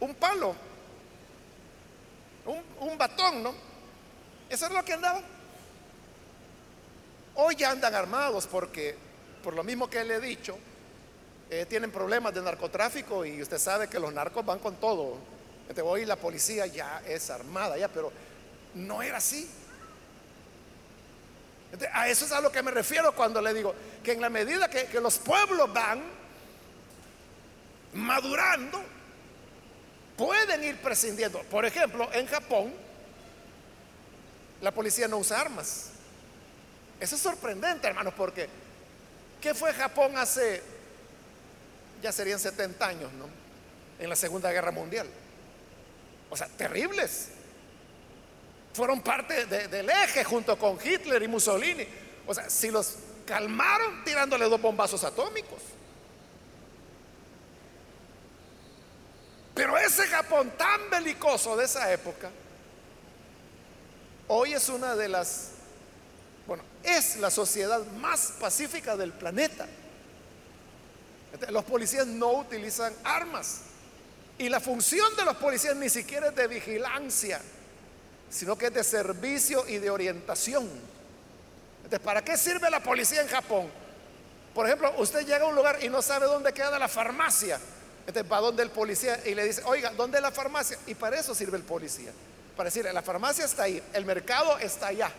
[0.00, 0.54] un palo,
[2.80, 3.54] un, batón, ¿no?
[4.48, 5.22] Eso es lo que andaban.
[7.34, 8.96] Hoy ya andan armados porque,
[9.42, 10.56] por lo mismo que le he dicho,
[11.50, 15.18] eh, tienen problemas de narcotráfico y usted sabe que los narcos van con todo.
[15.82, 18.12] hoy la policía ya es armada, ya, pero
[18.74, 19.48] no era así.
[21.92, 24.70] a eso es a lo que me refiero cuando le digo que en la medida
[24.70, 26.02] que, que los pueblos van
[27.92, 28.82] madurando,
[30.16, 31.40] pueden ir prescindiendo.
[31.50, 32.85] Por ejemplo, en Japón,
[34.60, 35.90] la policía no usa armas.
[36.98, 38.48] Eso es sorprendente, hermanos, porque
[39.40, 40.62] ¿qué fue Japón hace,
[42.02, 43.28] ya serían 70 años, ¿no?
[43.98, 45.06] En la Segunda Guerra Mundial.
[46.30, 47.28] O sea, terribles.
[48.72, 51.86] Fueron parte del eje junto con Hitler y Mussolini.
[52.26, 55.62] O sea, si los calmaron tirándole dos bombazos atómicos.
[59.54, 62.30] Pero ese Japón tan belicoso de esa época,
[64.28, 65.48] hoy es una de las,
[66.46, 69.66] bueno, es la sociedad más pacífica del planeta.
[71.50, 73.60] Los policías no utilizan armas.
[74.38, 77.40] Y la función de los policías ni siquiera es de vigilancia,
[78.30, 80.68] sino que es de servicio y de orientación.
[81.84, 83.68] Entonces, ¿para qué sirve la policía en Japón?
[84.54, 87.60] Por ejemplo, usted llega a un lugar y no sabe dónde queda la farmacia.
[88.06, 90.78] Entonces va donde el policía y le dice, oiga, ¿dónde es la farmacia?
[90.86, 92.12] Y para eso sirve el policía.
[92.56, 95.10] Para decirle, la farmacia está ahí, el mercado está allá.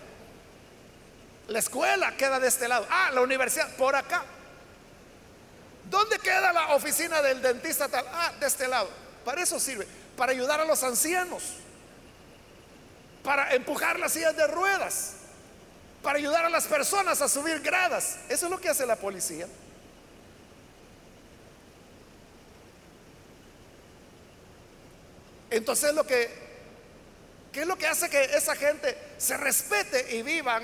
[1.47, 2.86] La escuela queda de este lado.
[2.89, 4.26] Ah, la universidad, por acá.
[5.89, 8.05] ¿Dónde queda la oficina del dentista tal?
[8.11, 8.89] Ah, de este lado.
[9.24, 9.88] Para eso sirve.
[10.18, 11.43] Para ayudar a los ancianos.
[13.24, 15.14] Para empujar las sillas de ruedas.
[16.01, 18.18] Para ayudar a las personas a subir gradas.
[18.28, 19.47] Eso es lo que hace la policía.
[25.49, 26.47] Entonces lo que,
[27.58, 30.62] ¿qué es lo que hace que esa gente se respete y vivan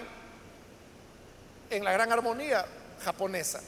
[1.71, 2.63] en la gran armonía
[3.03, 3.61] japonesa?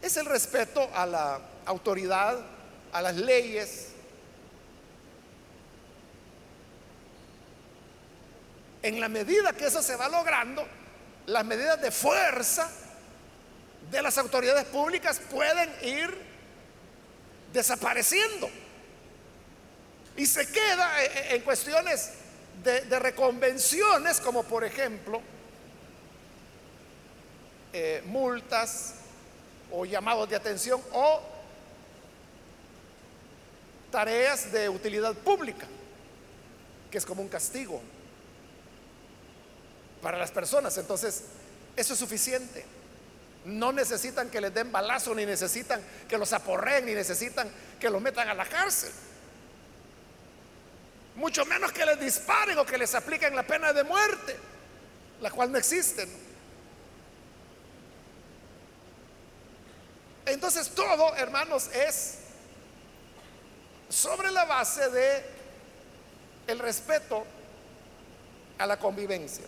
[0.00, 2.38] Es el respeto a la autoridad,
[2.92, 3.88] a las leyes.
[8.80, 10.64] En la medida que eso se va logrando,
[11.26, 12.70] las medidas de fuerza
[13.90, 16.16] de las autoridades públicas pueden ir
[17.52, 18.48] desapareciendo.
[20.18, 22.10] Y se queda eh, eh, en cuestiones
[22.64, 25.22] de, reconvenciones, como por ejemplo
[27.72, 28.94] eh, multas
[29.70, 31.22] o llamados de atención o
[33.92, 35.68] tareas de utilidad pública,
[36.90, 37.80] que es como un castigo
[40.02, 40.76] para las personas.
[40.78, 41.22] Entonces,
[41.76, 42.64] eso es suficiente.
[43.44, 47.48] No necesitan que les den balazo, ni necesitan que los aporreen, ni necesitan
[47.78, 48.90] que los metan a la cárcel.
[51.18, 54.36] Mucho menos que les disparen o que les apliquen la pena de muerte,
[55.20, 56.06] la cual no existe.
[60.26, 62.18] Entonces todo, hermanos, es
[63.88, 65.24] sobre la base de
[66.46, 67.26] el respeto
[68.56, 69.44] a la convivencia.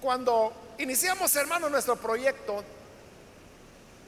[0.00, 2.62] Cuando iniciamos, hermanos, nuestro proyecto,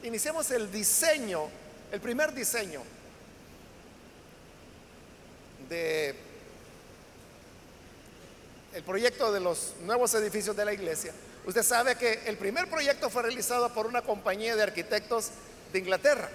[0.05, 1.49] iniciamos el diseño,
[1.91, 2.83] el primer diseño
[5.69, 6.15] de
[8.75, 11.13] el proyecto de los nuevos edificios de la iglesia.
[11.45, 15.31] Usted sabe que el primer proyecto fue realizado por una compañía de arquitectos
[15.73, 16.29] de Inglaterra.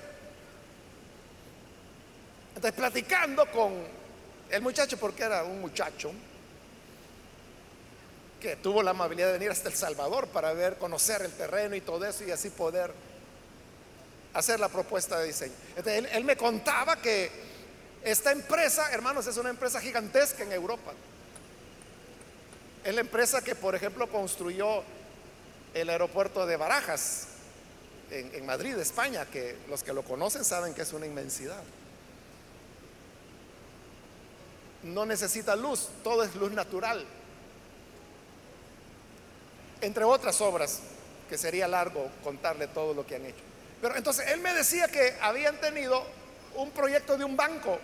[2.56, 3.74] Entonces, platicando con
[4.50, 6.12] el muchacho, porque era un muchacho
[8.40, 11.82] que tuvo la amabilidad de venir hasta El Salvador para ver, conocer el terreno y
[11.82, 12.92] todo eso y así poder
[14.34, 15.54] hacer la propuesta de diseño.
[15.86, 17.47] Él me contaba que
[18.08, 20.94] esta empresa, hermanos, es una empresa gigantesca en Europa.
[22.84, 24.84] Es la empresa que, por ejemplo, construyó
[25.74, 27.28] el aeropuerto de Barajas
[28.10, 31.62] en, Madrid, España, que los que lo conocen saben que es una inmensidad
[34.84, 37.06] no necesita luz, todo es luz natural.
[39.82, 40.80] Entre otras obras,
[41.30, 43.44] que sería largo contarle todo lo que han hecho.
[43.82, 46.04] Pero entonces él me decía que habían tenido
[46.56, 47.80] un proyecto de un banco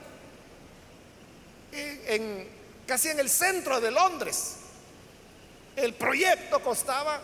[1.75, 2.47] en,
[2.87, 4.55] casi en el centro de Londres.
[5.75, 7.19] El proyecto costaba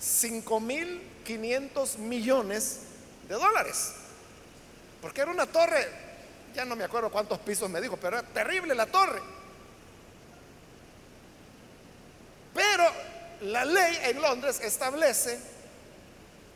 [0.00, 2.80] 5.500 millones
[3.28, 3.92] de dólares,
[5.00, 6.10] porque era una torre
[6.54, 9.20] ya no me acuerdo cuántos pisos me dijo, pero era terrible la torre.
[12.52, 12.84] Pero
[13.42, 15.38] la ley en Londres establece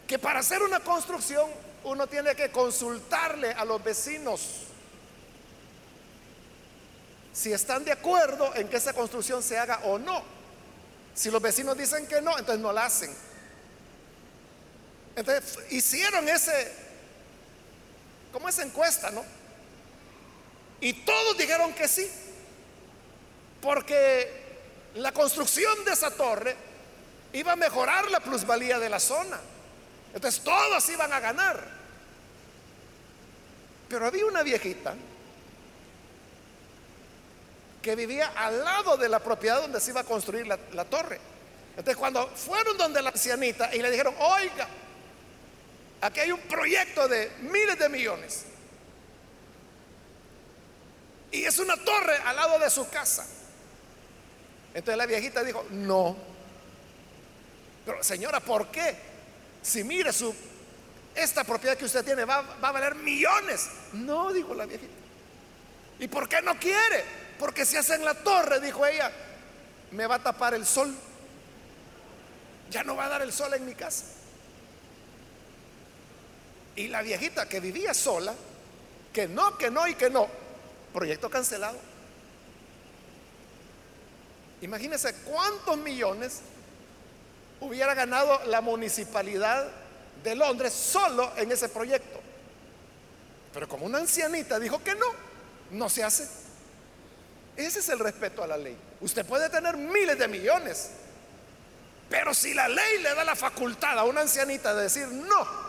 [0.06, 1.48] que para hacer una construcción
[1.84, 4.63] uno tiene que consultarle a los vecinos
[7.34, 10.22] si están de acuerdo en que esa construcción se haga o no.
[11.14, 13.14] Si los vecinos dicen que no, entonces no la hacen.
[15.16, 16.72] Entonces hicieron ese,
[18.32, 19.24] como esa encuesta, ¿no?
[20.80, 22.08] Y todos dijeron que sí,
[23.60, 24.44] porque
[24.94, 26.54] la construcción de esa torre
[27.32, 29.40] iba a mejorar la plusvalía de la zona.
[30.14, 31.64] Entonces todos iban a ganar.
[33.88, 34.94] Pero había una viejita
[37.84, 41.20] que vivía al lado de la propiedad donde se iba a construir la, torre.
[41.76, 44.66] Entonces cuando fueron donde la ancianita y le dijeron, oiga,
[46.00, 48.46] aquí hay un proyecto de miles de millones
[51.30, 53.26] y es una torre al lado de su casa.
[54.72, 56.16] Entonces la viejita dijo, no.
[57.84, 58.96] Pero señora, ¿por qué?
[59.60, 60.34] Si mire su,
[61.14, 63.68] esta propiedad que usted tiene va, va a valer millones.
[63.92, 64.94] No, dijo la viejita.
[65.98, 67.23] ¿Y por qué no quiere?
[67.38, 69.10] Porque si hacen la torre, dijo ella,
[69.90, 70.94] me va a tapar el sol.
[72.70, 74.04] Ya no va a dar el sol en mi casa.
[76.76, 78.34] Y la viejita que vivía sola,
[79.12, 80.28] que no, que no y que no,
[80.92, 81.76] Proyecto cancelado.
[84.60, 86.40] Imagínense cuántos millones
[87.60, 89.66] hubiera ganado la municipalidad
[90.22, 92.20] de Londres solo en ese proyecto.
[93.52, 95.06] Pero como una ancianita dijo que no,
[95.72, 96.28] no se hace.
[97.56, 98.76] Ese es el respeto a la ley.
[99.00, 100.90] Usted puede tener miles de millones,
[102.08, 105.64] pero si la ley le da la facultad a una ancianita de decir no,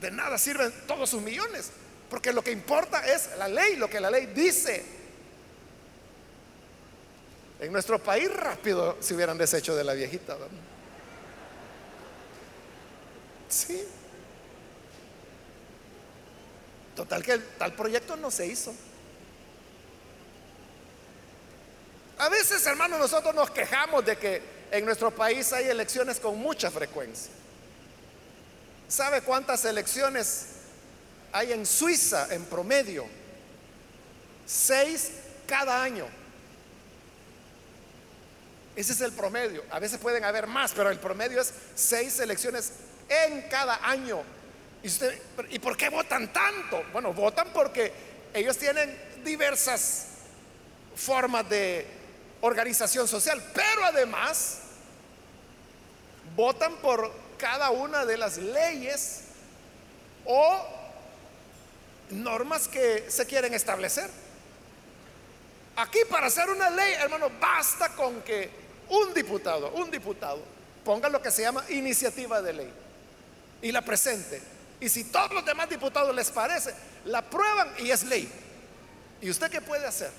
[0.00, 1.70] de nada sirven todos sus millones,
[2.10, 4.84] porque lo que importa es la ley, lo que la ley dice.
[7.60, 10.36] En nuestro país rápido se hubieran deshecho de la viejita.
[13.48, 13.86] Sí.
[16.96, 18.74] Total que tal proyecto no se hizo.
[22.18, 26.70] A veces, hermanos, nosotros nos quejamos de que en nuestro país hay elecciones con mucha
[26.70, 27.30] frecuencia.
[28.88, 30.46] ¿Sabe cuántas elecciones
[31.32, 33.04] hay en Suiza en promedio?
[34.46, 35.10] Seis
[35.46, 36.06] cada año.
[38.74, 39.62] Ese es el promedio.
[39.70, 42.72] A veces pueden haber más, pero el promedio es seis elecciones
[43.08, 44.22] en cada año.
[44.86, 45.20] ¿Y, usted,
[45.50, 46.84] ¿Y por qué votan tanto?
[46.92, 47.92] Bueno, votan porque
[48.32, 50.06] ellos tienen diversas
[50.94, 51.84] formas de
[52.40, 54.58] organización social, pero además
[56.36, 59.22] votan por cada una de las leyes
[60.24, 60.64] o
[62.10, 64.08] normas que se quieren establecer.
[65.74, 68.50] Aquí para hacer una ley, hermano, basta con que
[68.90, 70.44] un diputado, un diputado,
[70.84, 72.72] ponga lo que se llama iniciativa de ley
[73.62, 74.54] y la presente.
[74.80, 76.74] Y si todos los demás diputados les parece,
[77.06, 78.30] la aprueban y es ley.
[79.20, 80.10] ¿Y usted qué puede hacer?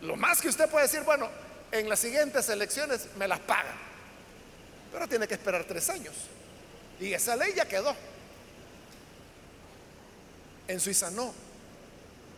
[0.00, 1.28] Lo más que usted puede decir, bueno,
[1.70, 3.76] en las siguientes elecciones me las pagan.
[4.90, 6.14] Pero tiene que esperar tres años.
[6.98, 7.94] Y esa ley ya quedó.
[10.68, 11.34] En Suiza no.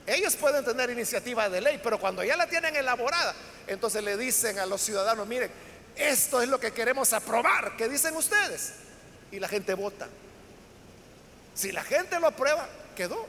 [0.07, 3.35] Ellos pueden tener iniciativa de ley, pero cuando ya la tienen elaborada,
[3.67, 5.51] entonces le dicen a los ciudadanos, miren,
[5.97, 8.75] esto es lo que queremos aprobar, ¿qué dicen ustedes?
[9.35, 10.07] Y la gente vota.
[11.55, 13.27] Si la gente lo aprueba, quedó.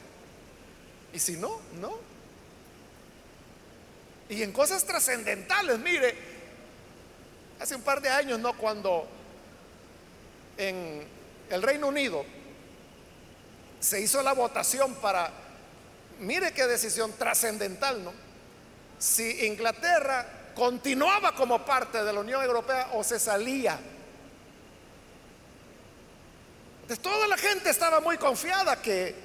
[1.12, 1.98] Y si no, no.
[4.30, 6.16] Y en cosas trascendentales, mire,
[7.60, 8.56] hace un par de años, ¿no?
[8.56, 9.08] Cuando
[10.58, 11.08] en
[11.50, 12.24] el Reino Unido
[13.80, 15.32] se hizo la votación para,
[16.20, 18.14] mire qué decisión trascendental, ¿no?
[19.00, 23.80] Si Inglaterra continuaba como parte de la Unión Europea o se salía.
[26.86, 29.16] Entonces toda la gente estaba muy confiada que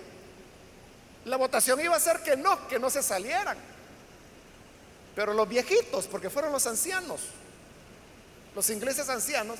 [1.26, 3.58] la votación iba a ser que no, que no se salieran.
[5.14, 7.20] Pero los viejitos, porque fueron los ancianos,
[8.54, 9.58] los ingleses ancianos,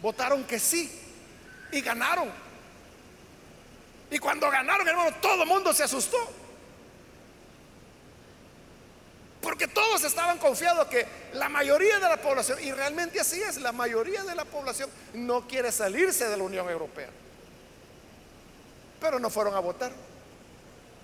[0.00, 0.90] votaron que sí
[1.70, 2.32] y ganaron.
[4.10, 6.16] Y cuando ganaron, hermano, todo el mundo se asustó.
[9.58, 13.72] Porque todos estaban confiados que la mayoría de la población, y realmente así es, la
[13.72, 17.08] mayoría de la población no quiere salirse de la Unión Europea.
[19.00, 19.90] Pero no fueron a votar.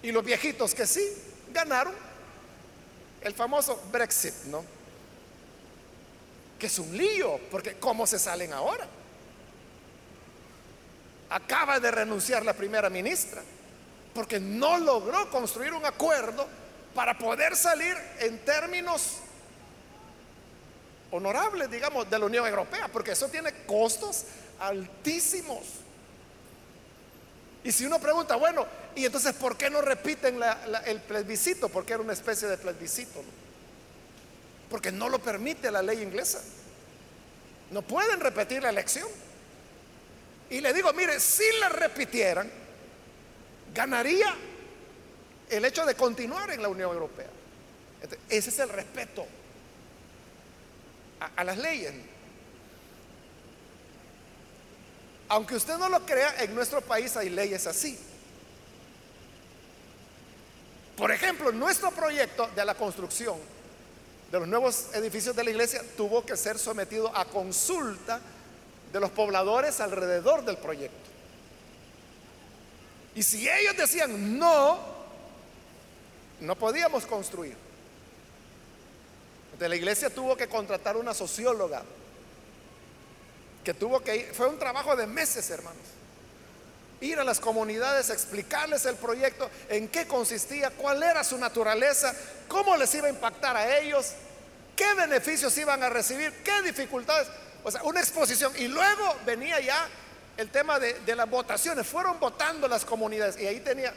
[0.05, 1.05] Y los viejitos que sí,
[1.53, 1.93] ganaron
[3.23, 4.65] el famoso Brexit, ¿no?
[6.57, 8.87] Que es un lío, porque ¿cómo se salen ahora?
[11.29, 13.43] Acaba de renunciar la primera ministra,
[14.15, 16.47] porque no logró construir un acuerdo
[16.95, 19.19] para poder salir en términos
[21.11, 24.25] honorables, digamos, de la Unión Europea, porque eso tiene costos
[24.61, 25.61] altísimos.
[27.63, 30.39] Y si uno pregunta, bueno, ¿y entonces por qué no repiten
[30.87, 31.69] el plebiscito?
[31.69, 33.23] Porque era una especie de plebiscito.
[34.69, 36.43] Porque no lo permite la ley inglesa.
[37.71, 39.09] No pueden repetir la elección.
[40.51, 42.51] Y le digo, mire, si la repitieran,
[43.73, 44.35] ganaría
[45.51, 47.29] el hecho de continuar en la Unión Europea.
[48.29, 49.27] ese es el respeto
[51.37, 51.93] a las leyes.
[55.29, 57.99] Aunque usted no lo crea, en nuestro país hay leyes así.
[60.97, 63.37] Por ejemplo, nuestro proyecto de la construcción
[64.31, 68.21] de los nuevos edificios de la iglesia tuvo que ser sometido a consulta
[68.93, 71.11] de los pobladores alrededor del proyecto.
[73.15, 74.94] Y si ellos decían no,
[76.45, 77.57] no podíamos construir.
[79.59, 81.83] La iglesia tuvo que contratar una socióloga
[83.63, 85.87] que tuvo que ir, fue un trabajo de meses, hermanos.
[87.01, 92.15] Ir a las comunidades, explicarles el proyecto, en qué consistía, cuál era su naturaleza,
[92.47, 94.13] cómo les iba a impactar a ellos,
[94.77, 97.29] qué beneficios iban a recibir, qué dificultades.
[97.63, 98.53] O sea, una exposición.
[98.59, 99.89] Y luego venía ya
[100.37, 101.87] el tema de las votaciones.
[101.87, 103.95] Fueron votando las comunidades y ahí tenía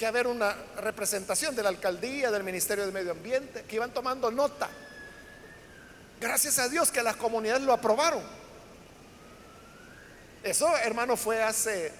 [0.00, 4.30] que haber una representación de la alcaldía, del Ministerio de Medio Ambiente, que iban tomando
[4.30, 4.66] nota.
[6.18, 8.22] Gracias a Dios que las comunidades lo aprobaron.
[10.42, 11.92] Eso, hermano, fue hace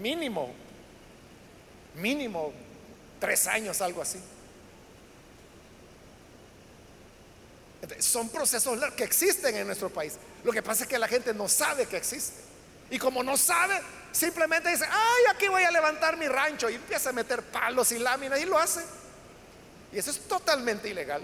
[0.00, 0.54] mínimo,
[1.96, 2.50] mínimo
[3.20, 4.18] tres años, algo así.
[7.98, 10.14] Son procesos que existen en nuestro país.
[10.44, 12.40] Lo que pasa es que la gente no sabe que existe.
[12.90, 13.82] Y como no sabe,
[14.12, 17.98] simplemente dice, ay, aquí voy a levantar mi rancho y empieza a meter palos y
[17.98, 18.84] láminas y lo hace.
[19.92, 21.22] Y eso es totalmente ilegal.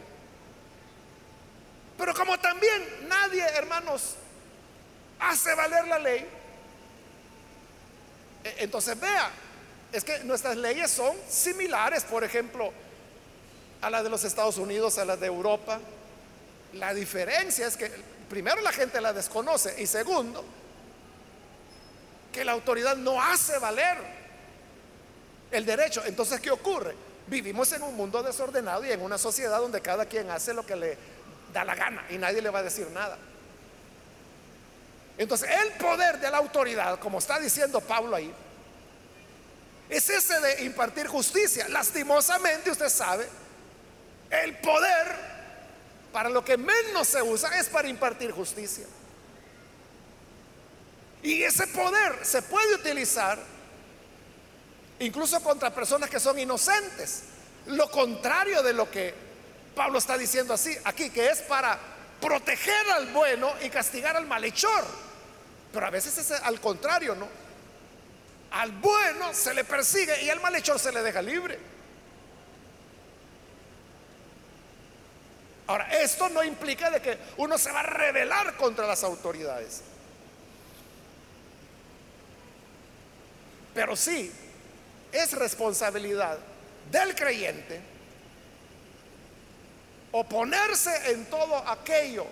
[1.97, 4.15] Pero como también nadie, hermanos,
[5.19, 6.27] hace valer la ley.
[8.45, 9.31] E, entonces vea,
[9.93, 12.73] es que nuestras leyes son similares, por ejemplo,
[13.81, 15.81] a las de los Estados Unidos, a las de Europa.
[16.75, 17.91] La diferencia es que
[18.29, 20.45] primero la gente la desconoce y segundo,
[22.39, 23.99] que la autoridad no hace valer
[25.51, 26.05] el derecho.
[26.05, 26.95] Entonces, ¿qué ocurre?
[27.27, 30.77] Vivimos en un mundo desordenado y en una sociedad donde cada quien hace lo que
[30.77, 30.97] le
[31.53, 33.19] da la gana y nadie le va a decir nada.
[35.19, 38.33] Entonces, el poder de la autoridad, como está diciendo Pablo ahí,
[39.89, 41.69] es ese de impartir justicia.
[41.69, 43.27] Lastimosamente usted sabe
[44.31, 45.09] El poder,
[46.13, 48.85] para lo que menos se usa, es para impartir justicia.
[51.23, 53.39] Y ese poder se puede utilizar
[55.01, 57.25] incluso contra personas que son inocentes.
[57.67, 59.15] Lo contrario de lo que
[59.75, 61.79] Pablo está diciendo así aquí, que es para
[62.21, 64.85] proteger al bueno y castigar al malhechor.
[65.73, 67.29] Pero a veces es al contrario, ¿no?
[68.51, 71.59] Al bueno se le persigue y al malhechor se le deja libre.
[75.67, 79.83] Ahora, esto no implica de que uno se va a rebelar contra las autoridades.
[83.79, 84.29] Pero sí,
[85.13, 86.37] es responsabilidad
[86.91, 87.81] del creyente
[90.11, 92.27] oponerse en todo aquello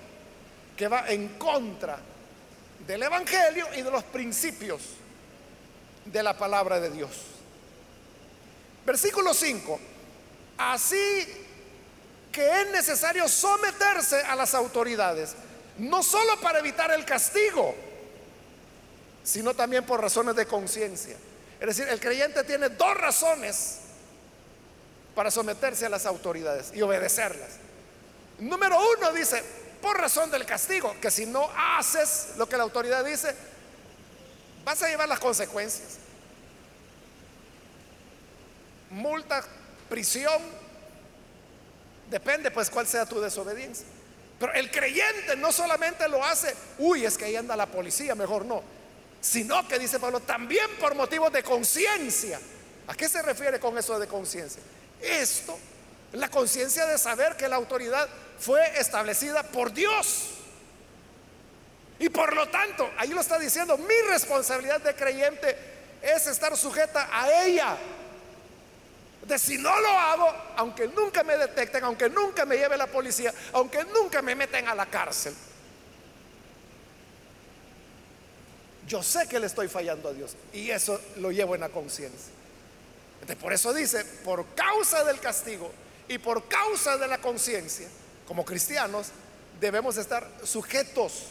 [0.76, 2.00] que va en contra
[2.84, 4.82] del Evangelio y de los principios
[6.04, 7.12] de la palabra de Dios.
[8.84, 9.78] Versículo 5.
[10.58, 11.28] Así
[12.32, 15.36] que es necesario someterse a las autoridades,
[15.78, 17.72] no solo para evitar el castigo,
[19.22, 21.16] sino también por razones de conciencia.
[21.60, 23.78] Es decir, el creyente tiene dos razones
[25.14, 27.52] para someterse a las autoridades y obedecerlas.
[28.38, 29.42] Número uno dice,
[29.80, 33.34] por razón del castigo, que si no haces lo que la autoridad dice,
[34.64, 35.96] vas a llevar las consecuencias.
[38.90, 39.42] Multa,
[39.88, 40.42] prisión,
[42.10, 43.86] depende pues cuál sea tu desobediencia.
[44.38, 48.44] Pero el creyente no solamente lo hace, uy, es que ahí anda la policía, mejor
[48.44, 48.75] no
[49.26, 52.38] sino que dice Pablo, también por motivos de conciencia.
[52.86, 54.62] ¿A qué se refiere con eso de conciencia?
[55.00, 55.58] Esto,
[56.12, 58.08] la conciencia de saber que la autoridad
[58.38, 60.28] fue establecida por Dios.
[61.98, 65.56] Y por lo tanto, ahí lo está diciendo, mi responsabilidad de creyente
[66.02, 67.76] es estar sujeta a ella.
[69.26, 73.34] De si no lo hago, aunque nunca me detecten, aunque nunca me lleve la policía,
[73.54, 75.34] aunque nunca me meten a la cárcel,
[78.86, 82.32] yo sé que le estoy fallando a Dios y eso lo llevo en la conciencia.
[83.40, 85.70] por eso dice, por causa del castigo
[86.08, 87.88] y por causa de la conciencia,
[88.28, 89.08] como cristianos,
[89.60, 91.24] debemos estar sujetos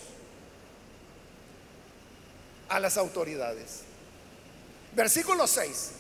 [2.68, 3.82] a las autoridades.
[4.94, 5.92] Versículo 6.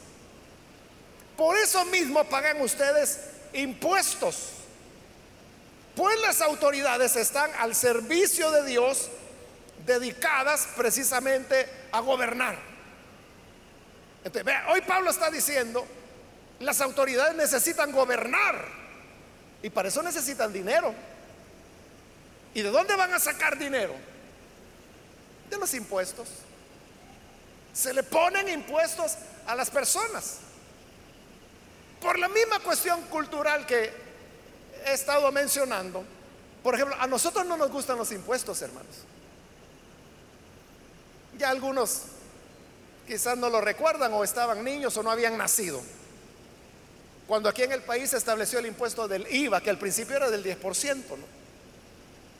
[1.37, 3.19] Por eso mismo pagan ustedes
[3.53, 4.49] impuestos,
[5.95, 9.09] pues las autoridades están al servicio de Dios
[9.85, 12.57] dedicadas precisamente a gobernar.
[14.69, 15.85] hoy Pablo está diciendo,
[16.59, 18.65] las autoridades necesitan gobernar
[19.61, 20.93] y para eso necesitan dinero.
[22.53, 23.93] ¿Y de dónde van a sacar dinero?
[25.49, 26.29] De los impuestos.
[27.73, 30.37] Se le ponen impuestos a las personas.
[31.99, 33.91] Por la misma cuestión cultural que
[34.85, 36.05] he estado mencionando,
[36.63, 38.95] por ejemplo, a nosotros no nos gustan los impuestos, hermanos.
[41.37, 42.03] Ya algunos
[43.07, 45.81] quizás no lo recuerdan o estaban niños o no habían nacido.
[47.27, 50.29] Cuando aquí en el país se estableció el impuesto del IVA, que al principio era
[50.29, 51.25] del 10%, ¿no?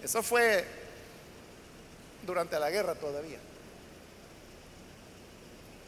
[0.03, 0.63] Eso fue
[2.25, 3.39] durante la guerra todavía.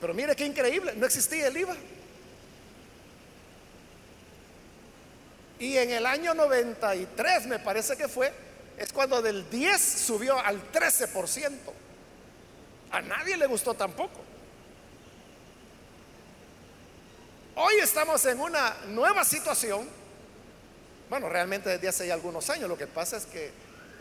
[0.01, 1.75] Pero mire qué increíble, no existía el IVA.
[5.59, 8.31] Y en el año 93, me parece que fue,
[8.77, 11.51] es cuando del 10 subió al 13%.
[12.91, 14.21] A nadie le gustó tampoco.
[17.55, 19.87] Hoy estamos en una nueva situación.
[21.09, 22.69] Bueno, realmente desde hace ya algunos años.
[22.69, 23.51] Lo que pasa es que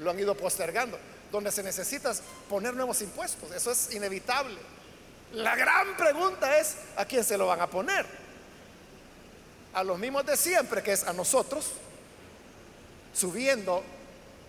[0.01, 0.99] lo han ido postergando.
[1.33, 2.13] Donde se necesita
[2.49, 3.51] poner nuevos impuestos.
[3.53, 4.57] Eso es inevitable.
[5.33, 8.07] La gran pregunta es, ¿a quién se lo van a poner?
[9.75, 11.73] A los mismos de siempre, que es a nosotros,
[13.13, 13.83] subiendo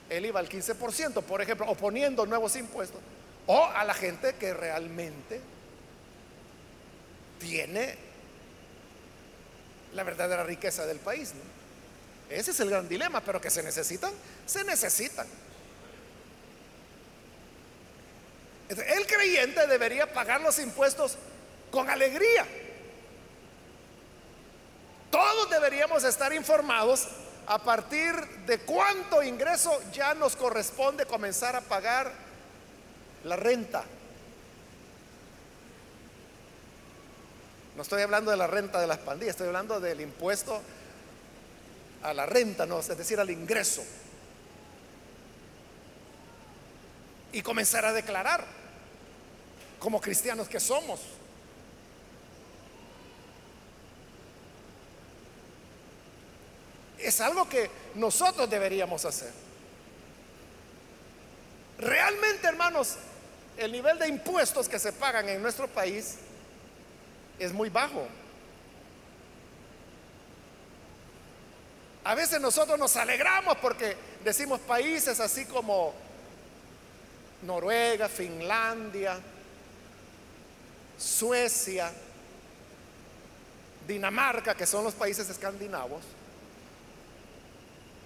[0.10, 3.02] el IVA al 15%, por ejemplo, o poniendo nuevos impuestos
[3.48, 5.42] o a la gente que realmente
[7.40, 7.96] tiene
[9.94, 11.34] la verdadera riqueza del país.
[12.30, 14.12] Ese es el gran dilema, pero que se necesitan,
[14.46, 15.28] se necesitan.
[18.70, 21.16] El creyente debería pagar los impuestos
[21.72, 22.46] con alegría.
[25.10, 27.08] Todos deberíamos estar informados
[27.48, 28.14] a partir
[28.46, 32.27] de cuánto ingreso ya nos corresponde comenzar a pagar
[33.24, 33.84] la renta.
[37.76, 40.62] No estoy hablando de la renta de las pandillas, estoy hablando del impuesto
[42.02, 43.84] a la renta, no, es decir, al ingreso.
[47.32, 48.46] Y comenzar a declarar
[49.80, 51.02] como cristianos que somos.
[56.98, 59.47] Es algo que nosotros deberíamos hacer.
[61.78, 62.96] Realmente, hermanos,
[63.58, 66.16] el nivel de impuestos que se pagan en nuestro país
[67.40, 68.08] es muy bajo.
[72.04, 75.94] A veces nosotros nos alegramos porque decimos países así como
[77.44, 79.20] Noruega, Finlandia,
[80.98, 81.92] Suecia,
[83.88, 86.02] Dinamarca, que son los países escandinavos.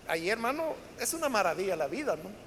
[0.08, 2.41] Ahí, hermano, es una maravilla la vida, ¿no?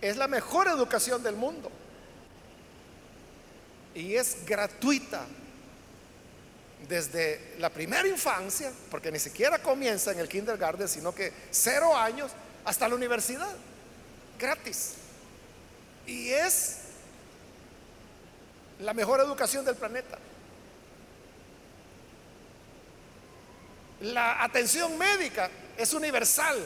[0.00, 1.70] Es la mejor educación del mundo.
[3.94, 5.26] Y es gratuita
[6.88, 12.30] desde la primera infancia, porque ni siquiera comienza en el kindergarten, sino que cero años
[12.64, 13.54] hasta la universidad,
[14.38, 14.94] gratis.
[16.06, 16.78] Y es
[18.80, 20.18] la mejor educación del planeta.
[24.00, 26.56] La atención médica es universal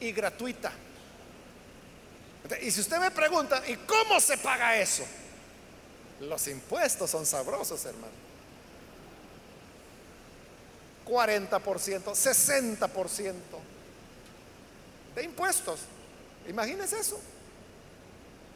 [0.00, 0.72] y gratuita.
[2.62, 5.04] Y si usted me pregunta, ¿y cómo se paga eso?
[6.20, 8.26] Los impuestos son sabrosos, hermano.
[11.06, 13.32] 40%, 60%
[15.14, 15.80] de impuestos.
[16.48, 17.20] Imagínese eso.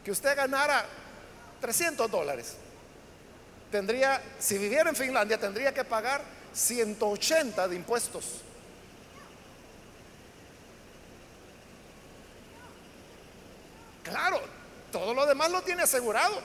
[0.03, 0.85] Que usted ganara
[1.61, 2.55] 300 dólares.
[3.71, 6.21] Tendría, si viviera en Finlandia, tendría que pagar
[6.53, 8.41] 180 de impuestos.
[14.03, 14.41] Claro,
[14.91, 16.41] todo lo demás lo tiene asegurado.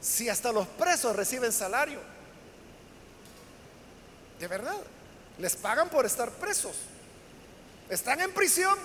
[0.00, 2.00] Si hasta los presos reciben salario,
[4.38, 4.76] de verdad,
[5.38, 6.76] les pagan por estar presos.
[7.88, 8.78] Están en prisión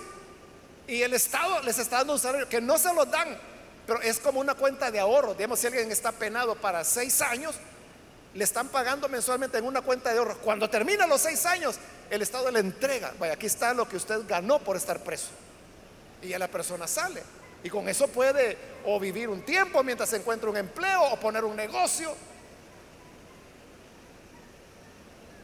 [0.86, 3.38] y el Estado les está dando un salario que no se lo dan,
[3.86, 5.34] pero es como una cuenta de ahorro.
[5.34, 7.54] Digamos, si alguien está penado para seis años,
[8.34, 10.38] le están pagando mensualmente en una cuenta de ahorro.
[10.38, 11.76] Cuando termina los seis años,
[12.10, 15.28] el Estado le entrega, vaya, aquí está lo que usted ganó por estar preso.
[16.20, 17.22] Y ya la persona sale.
[17.62, 21.44] Y con eso puede o vivir un tiempo mientras se encuentra un empleo o poner
[21.44, 22.14] un negocio.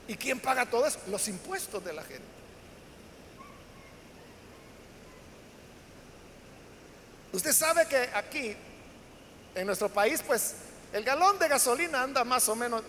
[0.09, 0.99] ¿Y quién paga todo eso?
[1.07, 2.25] Los impuestos de la gente.
[7.33, 8.57] Usted sabe que aquí,
[9.55, 10.57] en nuestro país, pues
[10.93, 12.83] el galón de gasolina anda más o menos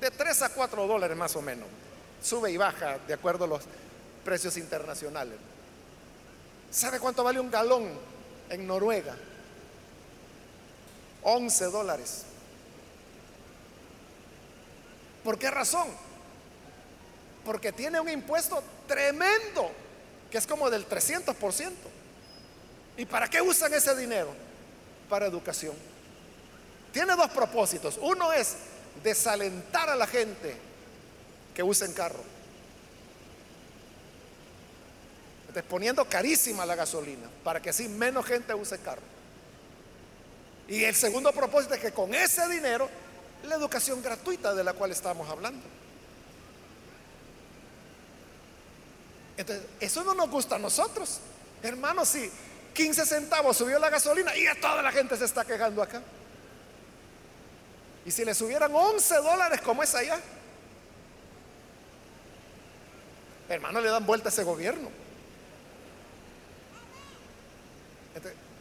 [0.00, 1.68] de 3 a 4 dólares más o menos.
[2.22, 3.62] Sube y baja de acuerdo a los
[4.24, 5.36] precios internacionales.
[6.70, 7.88] ¿Sabe cuánto vale un galón
[8.50, 9.16] en Noruega?
[11.22, 12.24] 11 dólares.
[15.24, 15.88] ¿Por qué razón?
[17.44, 19.70] Porque tiene un impuesto tremendo,
[20.30, 21.72] que es como del 300%.
[22.96, 24.32] ¿Y para qué usan ese dinero?
[25.08, 25.74] Para educación.
[26.96, 27.98] Tiene dos propósitos.
[28.00, 28.56] Uno es
[29.04, 30.56] desalentar a la gente
[31.54, 32.24] que usen carro.
[35.40, 39.02] Entonces, poniendo carísima la gasolina para que así menos gente use carro.
[40.68, 42.88] Y el segundo propósito es que con ese dinero,
[43.44, 45.66] la educación gratuita de la cual estamos hablando.
[49.36, 51.20] Entonces, eso no nos gusta a nosotros.
[51.62, 52.30] Hermanos, si
[52.72, 56.00] 15 centavos subió la gasolina y ya toda la gente se está quejando acá.
[58.06, 60.20] Y si le subieran 11 dólares como es allá,
[63.48, 64.88] hermano, le dan vuelta a ese gobierno.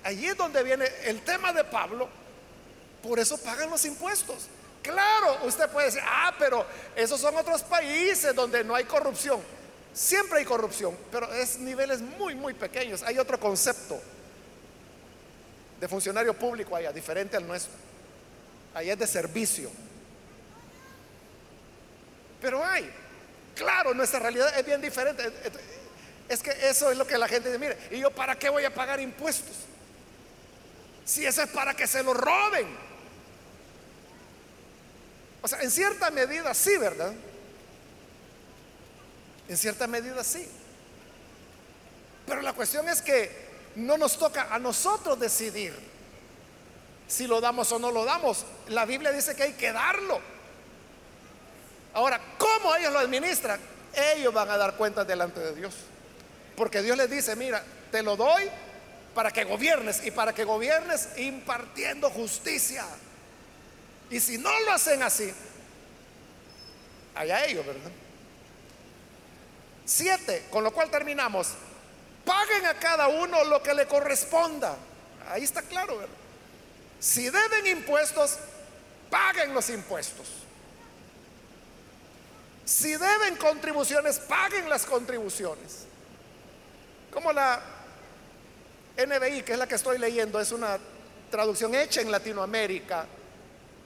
[0.04, 2.10] allí es donde viene el tema de Pablo.
[3.04, 4.48] Por eso pagan los impuestos.
[4.82, 6.66] Claro, usted puede decir, ah, pero
[6.96, 9.42] esos son otros países donde no hay corrupción.
[9.94, 13.04] Siempre hay corrupción, pero es niveles muy, muy pequeños.
[13.04, 14.00] Hay otro concepto
[15.80, 17.85] de funcionario público allá, diferente al nuestro.
[18.76, 19.72] Allá es de servicio.
[22.42, 22.92] Pero hay,
[23.56, 25.32] claro, nuestra realidad es bien diferente.
[26.28, 28.66] Es que eso es lo que la gente dice, mire, ¿y yo para qué voy
[28.66, 29.56] a pagar impuestos?
[31.06, 32.68] Si eso es para que se lo roben.
[35.42, 37.14] O sea, en cierta medida sí, ¿verdad?
[39.48, 40.50] En cierta medida sí.
[42.28, 43.46] Pero la cuestión es que
[43.76, 45.95] no nos toca a nosotros decidir
[47.08, 48.46] si lo damos o no lo damos.
[48.68, 50.20] La Biblia dice que hay que darlo.
[51.94, 53.60] Ahora, ¿cómo ellos lo administran?
[53.94, 55.74] Ellos van a dar cuentas delante de Dios.
[56.56, 58.50] Porque Dios les dice, mira, te lo doy
[59.14, 62.86] para que gobiernes y para que gobiernes impartiendo justicia.
[64.10, 65.34] Y si no lo hacen así,
[67.16, 67.92] allá ellos, ¿verdad?
[69.86, 71.50] Siete, con lo cual terminamos.
[72.26, 74.76] Paguen a cada uno lo que le corresponda.
[75.30, 76.25] Ahí está claro, ¿verdad?
[77.06, 78.40] Si deben impuestos,
[79.12, 80.26] paguen los impuestos.
[82.66, 85.86] Si deben contribuciones, paguen las contribuciones.
[87.14, 87.62] Como la
[88.98, 90.80] NBI, que es la que estoy leyendo, es una
[91.30, 93.06] traducción hecha en Latinoamérica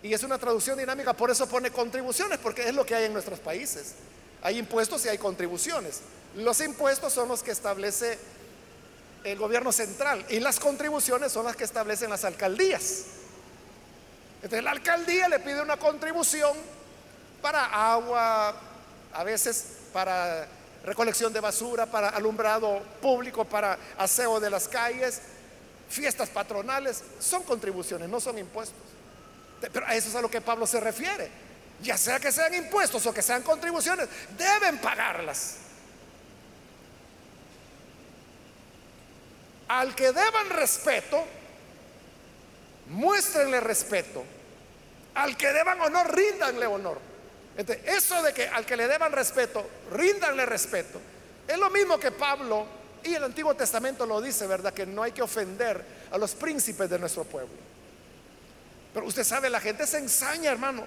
[0.01, 3.11] y es una traducción dinámica, por eso pone contribuciones, porque es lo que hay en
[3.11, 3.95] nuestros países.
[4.41, 5.99] Hay impuestos y hay contribuciones.
[6.37, 8.17] Los impuestos son los que establece
[9.23, 13.05] el gobierno central y las contribuciones son las que establecen las alcaldías.
[14.41, 16.53] Entonces la alcaldía le pide una contribución
[17.41, 18.55] para agua,
[19.13, 20.47] a veces para
[20.83, 25.21] recolección de basura, para alumbrado público, para aseo de las calles,
[25.89, 28.77] fiestas patronales, son contribuciones, no son impuestos.
[29.59, 31.29] Pero a eso es a lo que Pablo se refiere.
[31.81, 34.07] Ya sea que sean impuestos o que sean contribuciones,
[34.37, 35.55] deben pagarlas.
[39.69, 41.23] Al que deban respeto,
[42.87, 44.23] muéstrenle respeto.
[45.15, 46.99] Al que deban honor, ríndanle honor.
[47.55, 50.99] Entonces, eso de que al que le deban respeto, ríndanle respeto,
[51.47, 52.65] es lo mismo que Pablo
[53.03, 54.73] y el Antiguo Testamento lo dice, ¿verdad?
[54.73, 57.55] Que no hay que ofender a los príncipes de nuestro pueblo.
[58.93, 60.85] Pero usted sabe, la gente se ensaña, hermano,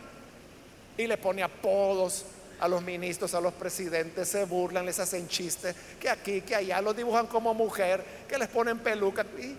[0.97, 2.25] y le pone apodos,
[2.63, 6.81] a los ministros, a los presidentes, se burlan, les hacen chistes, que aquí, que allá,
[6.81, 9.27] los dibujan como mujer, que les ponen peluca.
[9.37, 9.57] Y,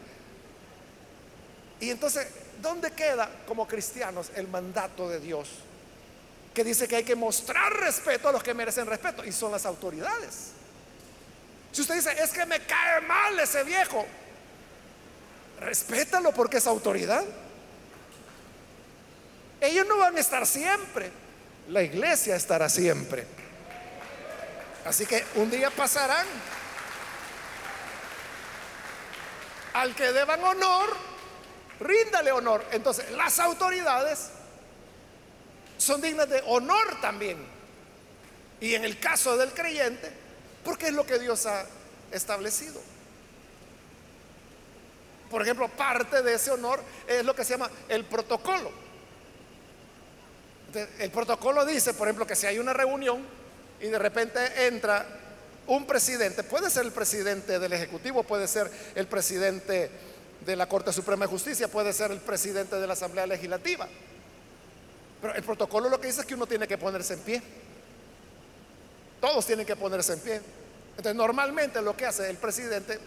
[1.86, 2.26] y entonces,
[2.62, 5.50] ¿dónde queda como cristianos el mandato de Dios?
[6.54, 9.66] Que dice que hay que mostrar respeto a los que merecen respeto, y son las
[9.66, 10.52] autoridades.
[11.74, 14.06] Si usted dice, es que me cae mal ese viejo,
[15.60, 17.26] respétalo porque es autoridad.
[19.60, 21.12] Ellos no van a estar siempre
[21.70, 23.26] la iglesia estará siempre.
[24.86, 26.28] Así que un día pasarán.
[29.74, 30.96] Al que deban honor,
[31.80, 32.64] ríndale honor.
[32.72, 34.30] Entonces, las autoridades
[35.78, 37.44] son dignas de honor también.
[38.60, 40.12] Y en el caso del creyente,
[40.64, 41.66] porque es lo que Dios ha
[42.12, 42.80] establecido.
[45.32, 48.83] Por ejemplo, parte de ese honor es lo que se llama el protocolo
[51.00, 53.26] el protocolo dice, por ejemplo, que si hay una reunión
[53.82, 55.06] y de repente entra
[55.68, 59.90] un presidente, puede ser el presidente del Ejecutivo, puede ser el presidente
[60.46, 63.88] de la Corte Suprema de Justicia, puede ser el presidente de la Asamblea Legislativa.
[65.22, 67.42] Pero el protocolo lo que dice es que uno tiene que ponerse en pie.
[69.22, 70.42] Todos tienen que ponerse en pie.
[70.98, 73.00] Entonces, normalmente lo que hace el presidente,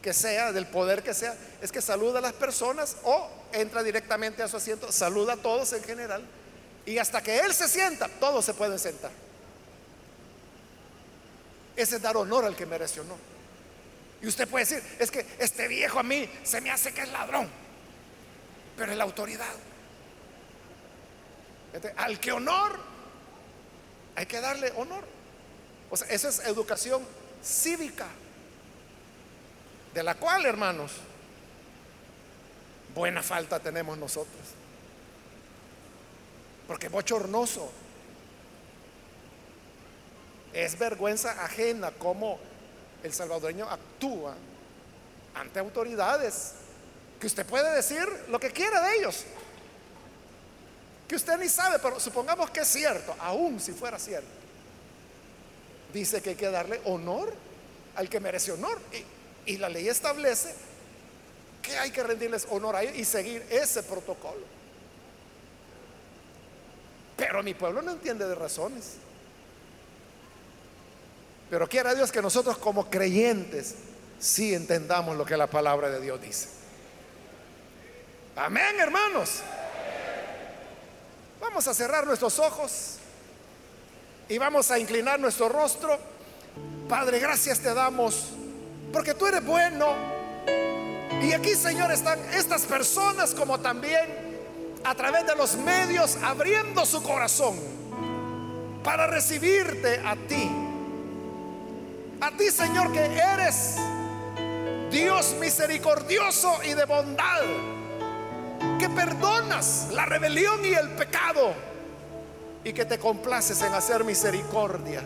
[0.00, 4.42] que sea, del poder que sea, es que saluda a las personas o entra directamente
[4.44, 6.24] a su asiento, saluda a todos en general
[6.86, 9.10] y hasta que Él se sienta, todos se pueden sentar.
[11.76, 13.18] Ese es dar honor al que merece honor.
[14.22, 17.08] Y usted puede decir, es que este viejo a mí se me hace que es
[17.10, 17.48] ladrón,
[18.76, 19.54] pero es la autoridad.
[21.96, 22.78] Al que honor,
[24.14, 25.04] hay que darle honor.
[25.90, 27.04] O sea, esa es educación
[27.42, 28.06] cívica,
[29.92, 30.92] de la cual, hermanos,
[32.94, 34.63] buena falta tenemos nosotros
[36.66, 37.70] porque es bochornoso.
[40.52, 42.38] Es vergüenza ajena cómo
[43.02, 44.34] el salvadoreño actúa
[45.34, 46.52] ante autoridades
[47.20, 49.24] que usted puede decir lo que quiera de ellos,
[51.08, 54.28] que usted ni sabe, pero supongamos que es cierto, aún si fuera cierto.
[55.92, 57.32] Dice que hay que darle honor
[57.96, 58.80] al que merece honor.
[59.46, 60.54] Y, y la ley establece
[61.62, 64.42] que hay que rendirles honor a ellos y seguir ese protocolo.
[67.16, 68.94] Pero mi pueblo no entiende de razones.
[71.50, 73.76] Pero quiera Dios que nosotros como creyentes
[74.18, 76.48] sí entendamos lo que la palabra de Dios dice.
[78.36, 79.40] Amén, hermanos.
[81.40, 82.96] Vamos a cerrar nuestros ojos
[84.28, 85.98] y vamos a inclinar nuestro rostro.
[86.88, 88.30] Padre, gracias te damos
[88.92, 89.94] porque tú eres bueno.
[91.22, 94.23] Y aquí, Señor, están estas personas como también
[94.84, 97.58] a través de los medios abriendo su corazón
[98.82, 100.50] para recibirte a ti.
[102.20, 103.76] A ti, Señor, que eres
[104.90, 107.40] Dios misericordioso y de bondad,
[108.78, 111.54] que perdonas la rebelión y el pecado
[112.62, 115.02] y que te complaces en hacer misericordia.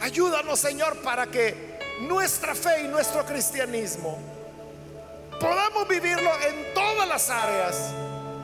[0.00, 4.18] Ayúdanos, Señor, para que nuestra fe y nuestro cristianismo
[5.40, 7.92] podamos vivirlo en todas las áreas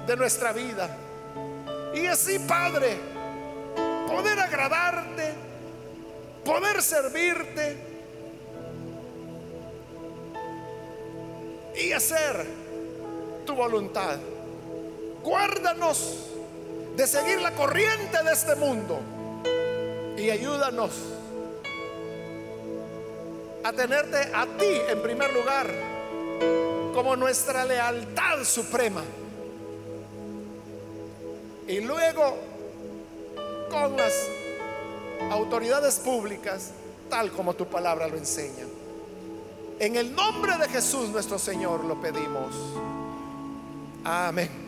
[0.09, 0.89] de nuestra vida.
[1.95, 2.97] Y así, Padre,
[4.09, 5.35] poder agradarte,
[6.45, 7.77] poder servirte
[11.77, 12.47] y hacer
[13.45, 14.19] tu voluntad.
[15.23, 16.31] Guárdanos
[16.97, 19.01] de seguir la corriente de este mundo.
[20.17, 20.91] Y ayúdanos
[23.63, 25.67] a tenerte a ti en primer lugar
[26.95, 29.03] como nuestra lealtad suprema.
[31.69, 32.37] Y luego
[33.71, 34.13] con las
[35.31, 36.73] autoridades públicas,
[37.11, 38.65] tal como tu palabra lo enseña.
[39.79, 42.55] En el nombre de Jesús nuestro Señor lo pedimos.
[44.03, 44.68] Amén.